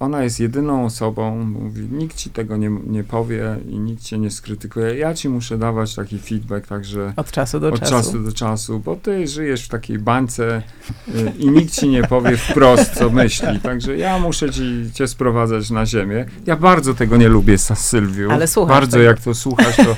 [0.00, 4.30] ona jest jedyną osobą, mówi, nikt ci tego nie, nie powie i nikt cię nie
[4.30, 4.94] skrytykuje.
[4.98, 7.90] Ja ci muszę dawać taki feedback, także Od czasu do od czasu.
[7.92, 10.62] czasu do czasu, bo ty żyjesz w takiej bańce
[11.08, 13.60] y, i nikt ci nie powie wprost, co myśli.
[13.60, 16.26] Także ja muszę ci, cię sprowadzać na ziemię.
[16.46, 18.30] Ja bardzo tego nie lubię, Sylwiu.
[18.30, 19.02] Ale słuchasz Bardzo tego.
[19.04, 19.96] jak to słuchasz, to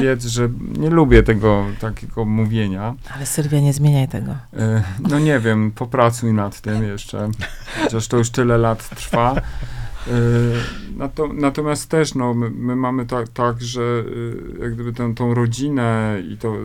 [0.00, 0.48] wiedz, że
[0.78, 2.94] nie lubię tego takiego mówienia.
[3.16, 4.32] Ale Sylwia, nie zmieniaj tego.
[4.32, 7.28] Y, No nie wiem, popracuj nad tym jeszcze,
[7.82, 9.40] chociaż to już tyle lat trwa.
[10.96, 14.04] Nato, natomiast też, no, my, my mamy tak, tak, że
[14.60, 16.56] jak gdyby tę, tą rodzinę i to,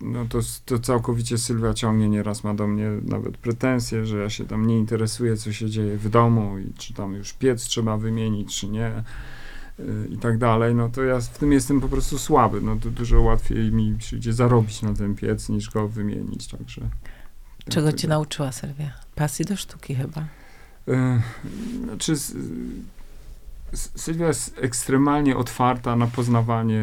[0.00, 4.44] no to, to całkowicie Sylwia ciągnie, nieraz ma do mnie nawet pretensje, że ja się
[4.44, 8.60] tam nie interesuję, co się dzieje w domu i czy tam już piec trzeba wymienić,
[8.60, 8.92] czy nie
[10.10, 13.20] i tak dalej, no to ja w tym jestem po prostu słaby, no to dużo
[13.20, 16.80] łatwiej mi przyjdzie zarobić na ten piec, niż go wymienić, także...
[17.68, 18.90] Czego cię nauczyła Sylwia?
[19.14, 20.26] Pasji do sztuki chyba.
[21.84, 22.14] Znaczy,
[23.74, 26.82] Sylwia jest ekstremalnie otwarta na poznawanie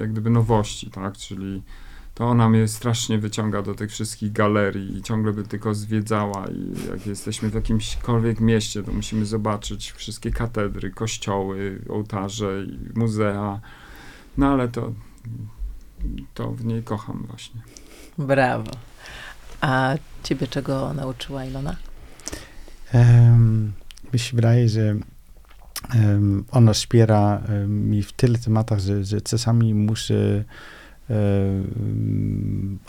[0.00, 1.62] jak gdyby nowości, tak, czyli
[2.14, 6.90] to ona mnie strasznie wyciąga do tych wszystkich galerii i ciągle by tylko zwiedzała i
[6.90, 13.60] jak jesteśmy w jakimśkolwiek mieście, to musimy zobaczyć wszystkie katedry, kościoły, ołtarze i muzea,
[14.38, 14.92] no ale to,
[16.34, 17.60] to w niej kocham właśnie.
[18.18, 18.70] Brawo.
[19.60, 21.76] A ciebie czego nauczyła Ilona?
[24.12, 24.96] Mi się wydaje, że
[26.50, 30.44] ona wspiera mi w tyle tematach, że, że czasami muszę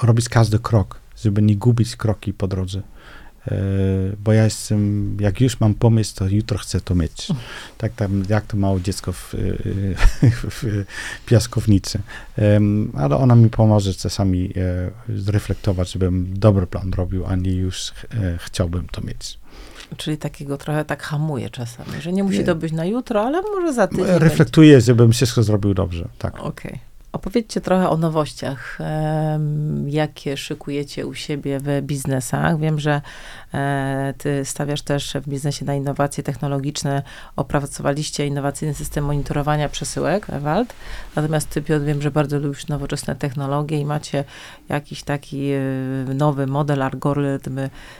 [0.02, 2.82] robić każdy krok, żeby nie gubić kroki po drodze.
[3.48, 3.56] E,
[4.24, 7.28] bo ja jestem, jak już mam pomysł, to jutro chcę to mieć.
[7.78, 9.36] Tak tam, jak to małe dziecko w,
[10.52, 10.86] w
[11.26, 12.00] piaskownicy.
[12.98, 18.38] Ale ona mi pomoże czasami e, zreflektować, żebym dobry plan robił, a nie już e,
[18.38, 19.41] chciałbym to mieć.
[19.98, 23.74] Czyli takiego trochę tak hamuje czasami, że nie musi to być na jutro, ale może
[23.74, 24.06] za tydzień.
[24.10, 26.34] Reflektuję, żebym wszystko zrobił dobrze, tak.
[26.34, 26.72] Okej.
[26.72, 26.91] Okay.
[27.12, 28.78] Opowiedzcie trochę o nowościach,
[29.86, 32.60] jakie szykujecie u siebie w biznesach.
[32.60, 33.02] Wiem, że
[33.54, 37.04] e, ty stawiasz też w biznesie na innowacje technologiczne.
[37.36, 40.74] Opracowaliście innowacyjny system monitorowania przesyłek, Ewald.
[41.16, 44.24] Natomiast ty, Piotr, wiem, że bardzo lubisz nowoczesne technologie i macie
[44.70, 45.60] jakiś taki e,
[46.14, 47.60] nowy model, algorytm,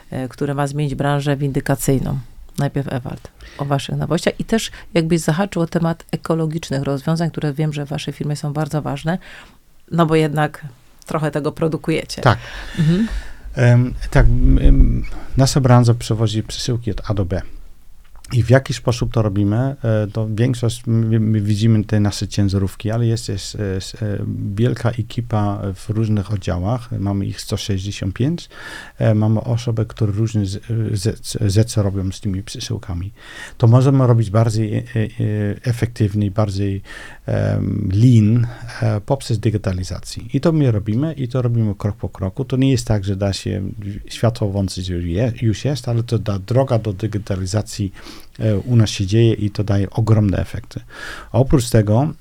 [0.10, 2.20] e, który ma zmienić branżę windykacyjną.
[2.58, 7.74] Najpierw Ewald, o waszych nowościach i też jakbyś zahaczył o temat ekologicznych rozwiązań, które wiem,
[7.74, 9.18] że w waszej firmie są bardzo ważne,
[9.92, 10.66] no bo jednak
[11.06, 12.22] trochę tego produkujecie.
[12.22, 12.40] Tak.
[12.80, 13.08] Mhm.
[13.58, 15.06] Um, tak, um,
[15.38, 17.42] nasza branża przewozi przesyłki od A do B.
[18.34, 19.76] I w jaki sposób to robimy?
[19.84, 24.18] E, to większość, my, my widzimy te nasze ciężarówki, ale jest, jest, jest, e,
[24.56, 28.50] wielka ekipa w różnych oddziałach, mamy ich 165,
[28.98, 30.44] e, mamy osoby, które różne
[31.42, 33.12] rzeczy robią z tymi przesyłkami.
[33.58, 34.86] To możemy robić bardziej
[35.64, 36.82] efektywnie, bardziej
[37.94, 38.48] lean
[39.06, 40.24] poprzez digitalizację.
[40.34, 42.46] I to my robimy i to robimy krok po kroku.
[42.46, 43.62] To nie jest tak, że da się
[44.08, 44.92] światło włączyć,
[45.42, 47.92] już jest, ale to da droga do digitalizacji
[48.66, 50.80] u nas się dzieje i to daje ogromne efekty.
[51.32, 52.14] Oprócz tego,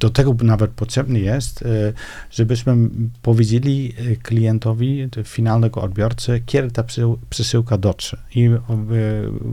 [0.00, 1.92] do tego nawet potrzebny jest, e,
[2.30, 2.76] żebyśmy
[3.22, 6.84] powiedzieli e, klientowi, finalnego odbiorcy, kiedy ta
[7.30, 8.18] przesyłka dotrze.
[8.34, 8.50] I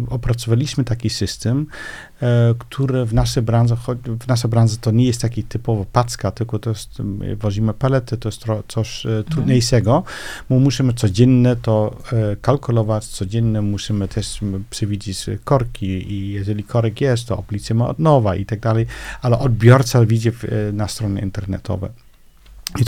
[0.10, 2.09] opracowaliśmy taki system, E,
[2.60, 3.76] które w naszej branży,
[4.20, 6.90] w naszej branży to nie jest taki typowo packa, tylko to jest,
[7.40, 9.24] wozimy palety, to jest coś e, mhm.
[9.24, 10.04] trudniejszego,
[10.50, 14.40] bo musimy codziennie to e, kalkulować, codziennie musimy też
[14.70, 18.86] przewidzieć korki i jeżeli korek jest, to obliczymy od nowa i tak dalej,
[19.22, 20.32] ale odbiorca widzi
[20.74, 22.09] na stronie internetowej.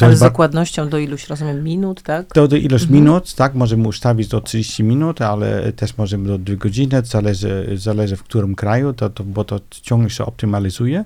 [0.01, 2.27] Ale z dokładnością do iluś, rozumiem, minut, tak?
[2.35, 3.03] Do, do ilość mhm.
[3.03, 8.15] minut, tak, możemy ustawić do 30 minut, ale też możemy do 2 godziny, zależy, zależy
[8.15, 11.03] w którym kraju, to, to, bo to ciągle się optymalizuje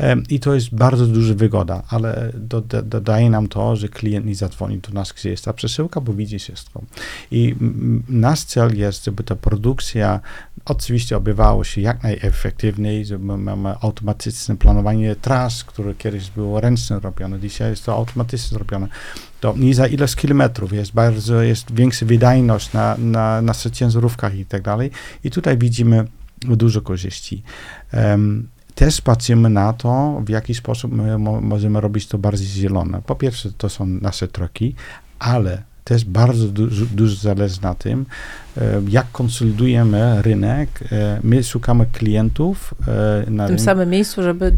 [0.00, 4.26] um, i to jest bardzo duża wygoda, ale do, do, dodaje nam to, że klient
[4.26, 6.82] nie zadzwoni do nas, gdzie jest ta przesyłka, bo widzi wszystko.
[7.30, 7.54] I
[8.08, 10.20] nasz cel jest, żeby ta produkcja
[10.64, 17.40] oczywiście odbywało się jak najefektywniej, żeby mamy automatyczne planowanie tras, które kiedyś było ręcznie robione,
[17.40, 18.88] dzisiaj jest to automatycznie zrobione.
[19.40, 24.46] To nie za ilość kilometrów, jest bardzo, jest większa wydajność na, na, na ciężarówkach i
[24.46, 24.90] tak dalej.
[25.24, 26.04] I tutaj widzimy
[26.40, 27.42] dużo korzyści.
[27.92, 33.02] Um, też patrzymy na to, w jaki sposób my mo możemy robić to bardziej zielone.
[33.06, 34.74] Po pierwsze, to są nasze troki,
[35.18, 38.06] ale też bardzo dużo, dużo zależy na tym,
[38.56, 40.68] e, jak konsolidujemy rynek.
[40.92, 42.74] E, my szukamy klientów
[43.26, 44.56] e, na w tym samym miejscu, żeby.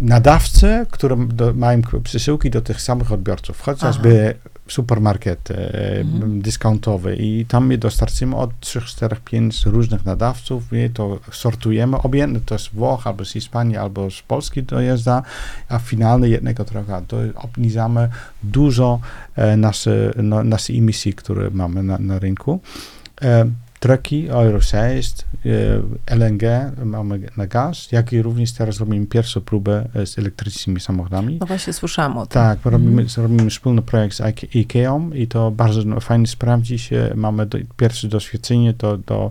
[0.00, 4.34] Nadawcy, które do, mają przesyłki do tych samych odbiorców, chociażby
[4.68, 6.40] supermarket mhm.
[6.40, 12.40] dyskontowy i tam my dostarczymy od 3, 4, 5 różnych nadawców, my to sortujemy, obojętnie
[12.46, 15.22] to z Włoch, albo z Hiszpanii, albo z Polski dojeżdża,
[15.68, 18.08] a finalnie jednego droga, to obniżamy
[18.42, 19.00] dużo
[19.36, 22.60] e, nasze, no, nasze emisji, które mamy na, na rynku.
[23.22, 23.44] E,
[23.78, 25.24] traki Euro 6,
[26.06, 26.42] LNG
[26.84, 31.36] mamy na gaz, jak i również teraz robimy pierwszą próbę e, z elektrycznymi samochodami.
[31.40, 32.42] No właśnie słyszałam o tym.
[32.42, 33.08] Tak, robimy, mm.
[33.16, 37.12] robimy wspólny projekt z IKEA i to bardzo no, fajnie sprawdzi się.
[37.14, 39.30] Mamy do, pierwsze doświadczenie, to do,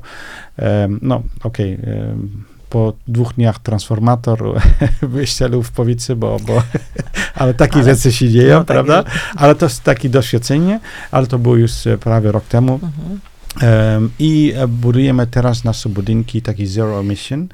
[0.58, 4.62] um, no okej, okay, um, po dwóch dniach transformator
[5.02, 6.64] wyścielił w powietrze, bo, bo
[7.36, 9.04] ale takie ale, rzeczy się dzieją, no, tak prawda?
[9.04, 10.80] Tak ale to jest takie doświadczenie,
[11.12, 12.74] ale to było już e, prawie rok temu.
[12.74, 13.20] Mhm.
[14.20, 17.48] I e, budujemy teraz nasze budynki taki zero emission.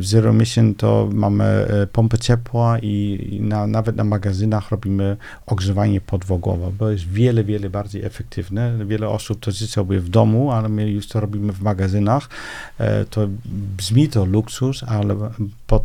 [0.00, 6.72] Zero emission to mamy e, pompę ciepła i, na, nawet na magazynach robimy ogrzewanie podwogowe,
[6.78, 8.86] bo jest wiele, wiele bardziej efektywne.
[8.86, 12.28] Wiele osób to życzyłoby w domu, ale my już to robimy w magazynach.
[12.78, 13.28] E, to
[13.76, 15.16] brzmi to luksus, ale
[15.66, 15.84] pod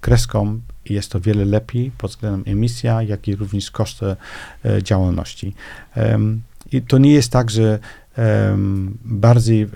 [0.00, 4.16] kreską jest to wiele lepiej pod względem emisja, jak i również koszty
[4.82, 5.54] działalności.
[6.72, 7.78] I to nie jest tak, że
[9.04, 9.68] bardziej e, e,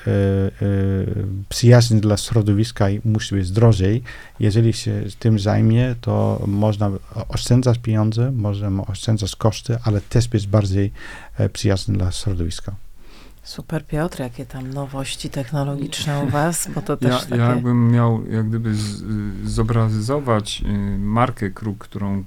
[1.49, 4.03] przyjazny dla środowiska i musi być drożej.
[4.41, 6.91] Jeżeli się tym zajmie, to można
[7.29, 10.93] oszczędzać pieniądze, możemy oszczędzać koszty, ale też być bardziej
[11.39, 12.75] e, przyjazny dla środowiska.
[13.43, 17.37] Super Piotr, jakie tam nowości technologiczne u was, bo to też ja, takie...
[17.37, 19.03] Ja jakbym miał jak gdyby z,
[19.45, 22.25] zobrazyzować y, markę Kruk, którą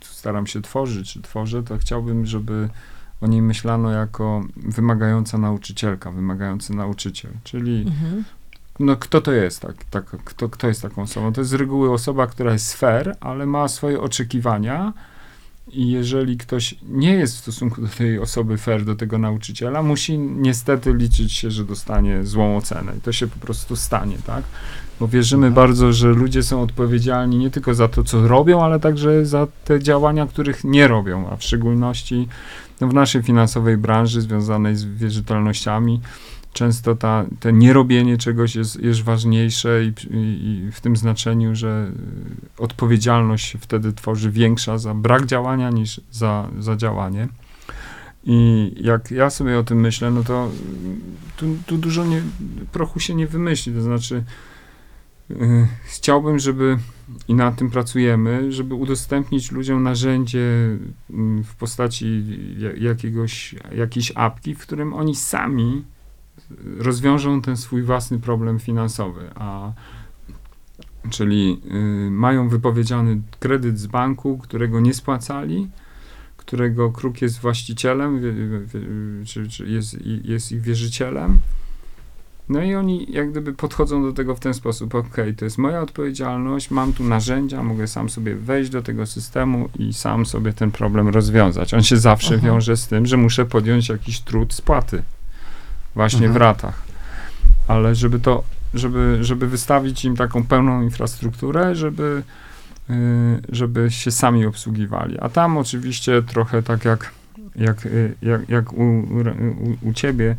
[0.00, 2.68] staram się tworzyć, czy tworzę, to chciałbym, żeby
[3.20, 8.24] o niej myślano jako wymagająca nauczycielka, wymagający nauczyciel, czyli mhm.
[8.80, 11.32] no kto to jest, tak, tak, kto, kto jest taką osobą?
[11.32, 14.92] To jest z reguły osoba, która jest fair, ale ma swoje oczekiwania
[15.72, 20.18] i jeżeli ktoś nie jest w stosunku do tej osoby fair, do tego nauczyciela, musi
[20.18, 24.44] niestety liczyć się, że dostanie złą ocenę i to się po prostu stanie, tak?
[25.00, 25.54] Bo wierzymy mhm.
[25.54, 29.80] bardzo, że ludzie są odpowiedzialni nie tylko za to, co robią, ale także za te
[29.80, 36.00] działania, których nie robią, a w szczególności no w naszej finansowej branży związanej z wierzytelnościami
[36.52, 41.92] często ta, te nierobienie czegoś jest, jest ważniejsze i, i, i, w tym znaczeniu, że
[42.58, 47.28] odpowiedzialność się wtedy tworzy większa za brak działania niż za, za działanie.
[48.24, 50.50] I jak ja sobie o tym myślę, no to
[51.36, 52.22] tu, tu dużo nie,
[52.72, 53.72] prochu się nie wymyśli.
[53.72, 54.24] To znaczy,
[55.84, 56.78] chciałbym, żeby
[57.28, 60.76] i nad tym pracujemy, żeby udostępnić ludziom narzędzie
[61.10, 62.24] mm, w postaci
[62.78, 65.84] jakiegoś, jakiejś apki, w którym oni sami
[66.78, 69.72] rozwiążą ten swój własny problem finansowy, a
[71.10, 71.60] czyli
[72.06, 75.68] y, mają wypowiedziany kredyt z banku, którego nie spłacali,
[76.36, 78.20] którego kruk jest właścicielem,
[79.26, 81.38] czy, czy jest, jest ich wierzycielem
[82.48, 85.80] no i oni jak gdyby podchodzą do tego w ten sposób, ok, to jest moja
[85.80, 90.70] odpowiedzialność, mam tu narzędzia, mogę sam sobie wejść do tego systemu i sam sobie ten
[90.70, 91.74] problem rozwiązać.
[91.74, 92.46] On się zawsze Aha.
[92.46, 95.02] wiąże z tym, że muszę podjąć jakiś trud spłaty
[95.94, 96.34] właśnie Aha.
[96.34, 96.82] w ratach.
[97.68, 98.42] Ale żeby to,
[98.74, 102.22] żeby, żeby wystawić im taką pełną infrastrukturę, żeby,
[102.88, 102.96] yy,
[103.48, 105.18] żeby się sami obsługiwali.
[105.20, 107.12] A tam oczywiście trochę tak jak,
[107.56, 110.36] jak, y, jak, jak u, u, u ciebie,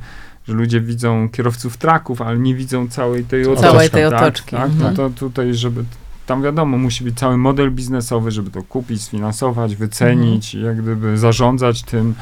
[0.49, 3.61] że ludzie widzą kierowców traków, ale nie widzą całej tej otoczki.
[3.61, 4.21] Całej tej tak?
[4.21, 4.51] otoczki.
[4.51, 4.69] Tak?
[4.69, 4.95] No mhm.
[4.95, 5.83] to tutaj, żeby
[6.25, 10.75] tam wiadomo, musi być cały model biznesowy, żeby to kupić, sfinansować, wycenić, mhm.
[10.75, 12.13] jak gdyby zarządzać tym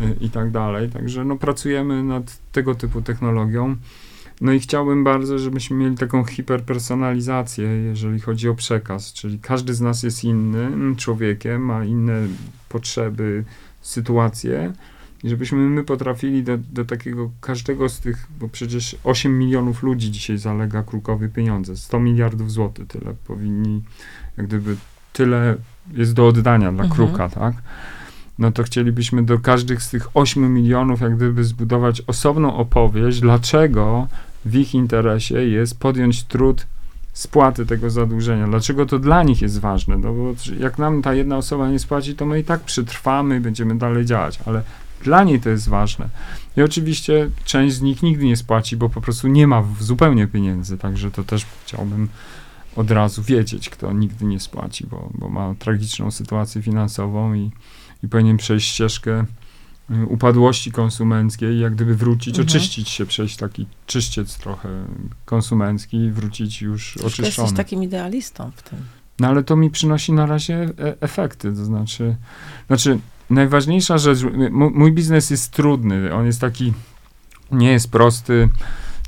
[0.00, 0.90] y, i tak dalej.
[0.90, 3.76] Także no, pracujemy nad tego typu technologią.
[4.40, 9.80] No i chciałbym bardzo, żebyśmy mieli taką hiperpersonalizację, jeżeli chodzi o przekaz, czyli każdy z
[9.80, 12.20] nas jest innym człowiekiem, ma inne
[12.68, 13.44] potrzeby,
[13.80, 14.72] sytuacje
[15.24, 20.10] i żebyśmy my potrafili do, do takiego każdego z tych, bo przecież 8 milionów ludzi
[20.10, 23.82] dzisiaj zalega Krukowi pieniądze, 100 miliardów złotych tyle powinni,
[24.36, 24.76] jak gdyby
[25.12, 25.56] tyle
[25.92, 26.90] jest do oddania dla mhm.
[26.90, 27.54] Kruka, tak?
[28.38, 34.08] No to chcielibyśmy do każdych z tych 8 milionów jak gdyby zbudować osobną opowieść, dlaczego
[34.44, 36.66] w ich interesie jest podjąć trud
[37.12, 38.46] spłaty tego zadłużenia.
[38.46, 39.98] Dlaczego to dla nich jest ważne?
[39.98, 43.40] No bo jak nam ta jedna osoba nie spłaci, to my i tak przetrwamy i
[43.40, 44.62] będziemy dalej działać, ale
[45.04, 46.08] dla niej to jest ważne.
[46.56, 50.78] I oczywiście część z nich nigdy nie spłaci, bo po prostu nie ma zupełnie pieniędzy,
[50.78, 52.08] także to też chciałbym
[52.76, 57.50] od razu wiedzieć, kto nigdy nie spłaci, bo, bo ma tragiczną sytuację finansową i,
[58.02, 59.24] i powinien przejść ścieżkę
[59.90, 62.48] y, upadłości konsumenckiej, jak gdyby wrócić, mhm.
[62.48, 64.68] oczyścić się, przejść taki czyściec trochę
[65.24, 67.46] konsumencki i wrócić już Troszkę oczyszczony.
[67.46, 68.78] jesteś takim idealistą w tym.
[69.20, 72.16] No ale to mi przynosi na razie e efekty, to znaczy,
[72.66, 72.98] znaczy
[73.30, 74.18] najważniejsza rzecz,
[74.50, 76.72] mój biznes jest trudny, on jest taki,
[77.52, 78.48] nie jest prosty,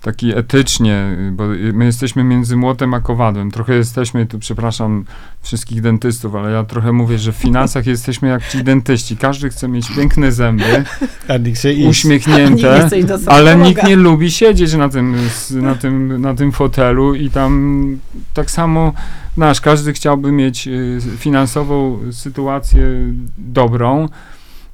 [0.07, 3.51] taki etycznie, bo my jesteśmy między młotem a kowadłem.
[3.51, 5.05] Trochę jesteśmy, tu przepraszam
[5.43, 9.17] wszystkich dentystów, ale ja trochę mówię, że w finansach jesteśmy jak ci dentyści.
[9.17, 10.85] Każdy chce mieć piękne zęby,
[11.89, 12.89] uśmiechnięte,
[13.27, 15.17] ale nikt nie lubi siedzieć na tym,
[15.51, 17.99] na, tym, na tym fotelu i tam
[18.35, 18.93] tak samo
[19.37, 22.87] nasz, każdy chciałby mieć y, finansową sytuację
[23.39, 24.09] dobrą,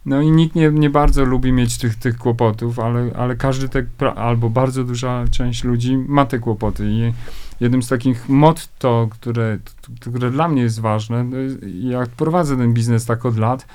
[0.07, 3.87] no i nikt nie, nie bardzo lubi mieć tych, tych kłopotów, ale, ale każdy te,
[4.17, 6.87] albo bardzo duża część ludzi ma te kłopoty.
[6.91, 7.13] I
[7.61, 9.59] jednym z takich motto, które,
[10.01, 13.67] które dla mnie jest ważne, jest, jak prowadzę ten biznes tak od lat,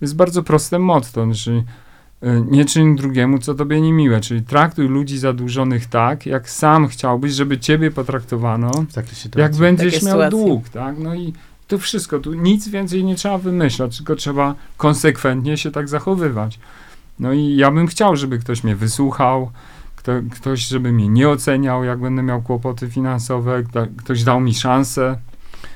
[0.00, 1.64] jest bardzo proste motto, czyli y,
[2.50, 7.58] nie czyń drugiemu, co tobie niemiłe, czyli traktuj ludzi zadłużonych tak, jak sam chciałbyś, żeby
[7.58, 8.70] ciebie potraktowano,
[9.36, 10.38] jak będziesz Takie miał sytuacje.
[10.38, 10.98] dług, tak?
[10.98, 11.32] No i
[11.68, 16.58] to wszystko, tu nic więcej nie trzeba wymyślać, tylko trzeba konsekwentnie się tak zachowywać.
[17.18, 19.50] No i ja bym chciał, żeby ktoś mnie wysłuchał,
[19.96, 24.54] kto, ktoś, żeby mnie nie oceniał, jak będę miał kłopoty finansowe, kto, ktoś dał mi
[24.54, 25.18] szansę,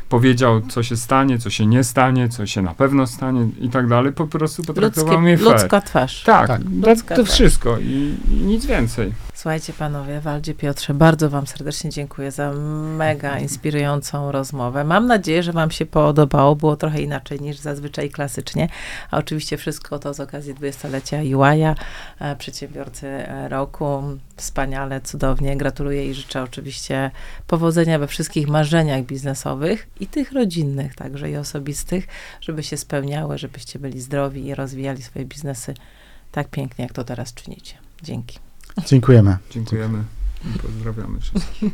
[0.08, 3.88] powiedział, co się stanie, co się nie stanie, co się na pewno stanie i tak
[3.88, 5.52] dalej, po prostu potraktował Ludzkie, mnie fair.
[5.52, 6.22] ludzka twarz.
[6.24, 6.60] Tak, Tak.
[6.82, 7.34] to, Ludzka to twarz.
[7.34, 9.12] wszystko i, i nic więcej.
[9.36, 12.52] Słuchajcie panowie, Waldzie, Piotrze, bardzo wam serdecznie dziękuję za
[12.96, 14.84] mega inspirującą rozmowę.
[14.84, 16.56] Mam nadzieję, że wam się podobało.
[16.56, 18.68] Było trochę inaczej niż zazwyczaj klasycznie.
[19.10, 21.74] A oczywiście wszystko to z okazji 20-lecia UI-a,
[22.20, 24.02] e, przedsiębiorcy e, roku.
[24.36, 25.56] Wspaniale, cudownie.
[25.56, 27.10] Gratuluję i życzę oczywiście
[27.46, 32.06] powodzenia we wszystkich marzeniach biznesowych i tych rodzinnych, także i osobistych,
[32.40, 35.74] żeby się spełniały, żebyście byli zdrowi i rozwijali swoje biznesy
[36.32, 37.74] tak pięknie, jak to teraz czynicie.
[38.02, 38.45] Dzięki.
[38.84, 39.36] Dziękujemy.
[39.50, 40.04] Dziękujemy
[40.62, 41.72] pozdrawiamy wszystkich.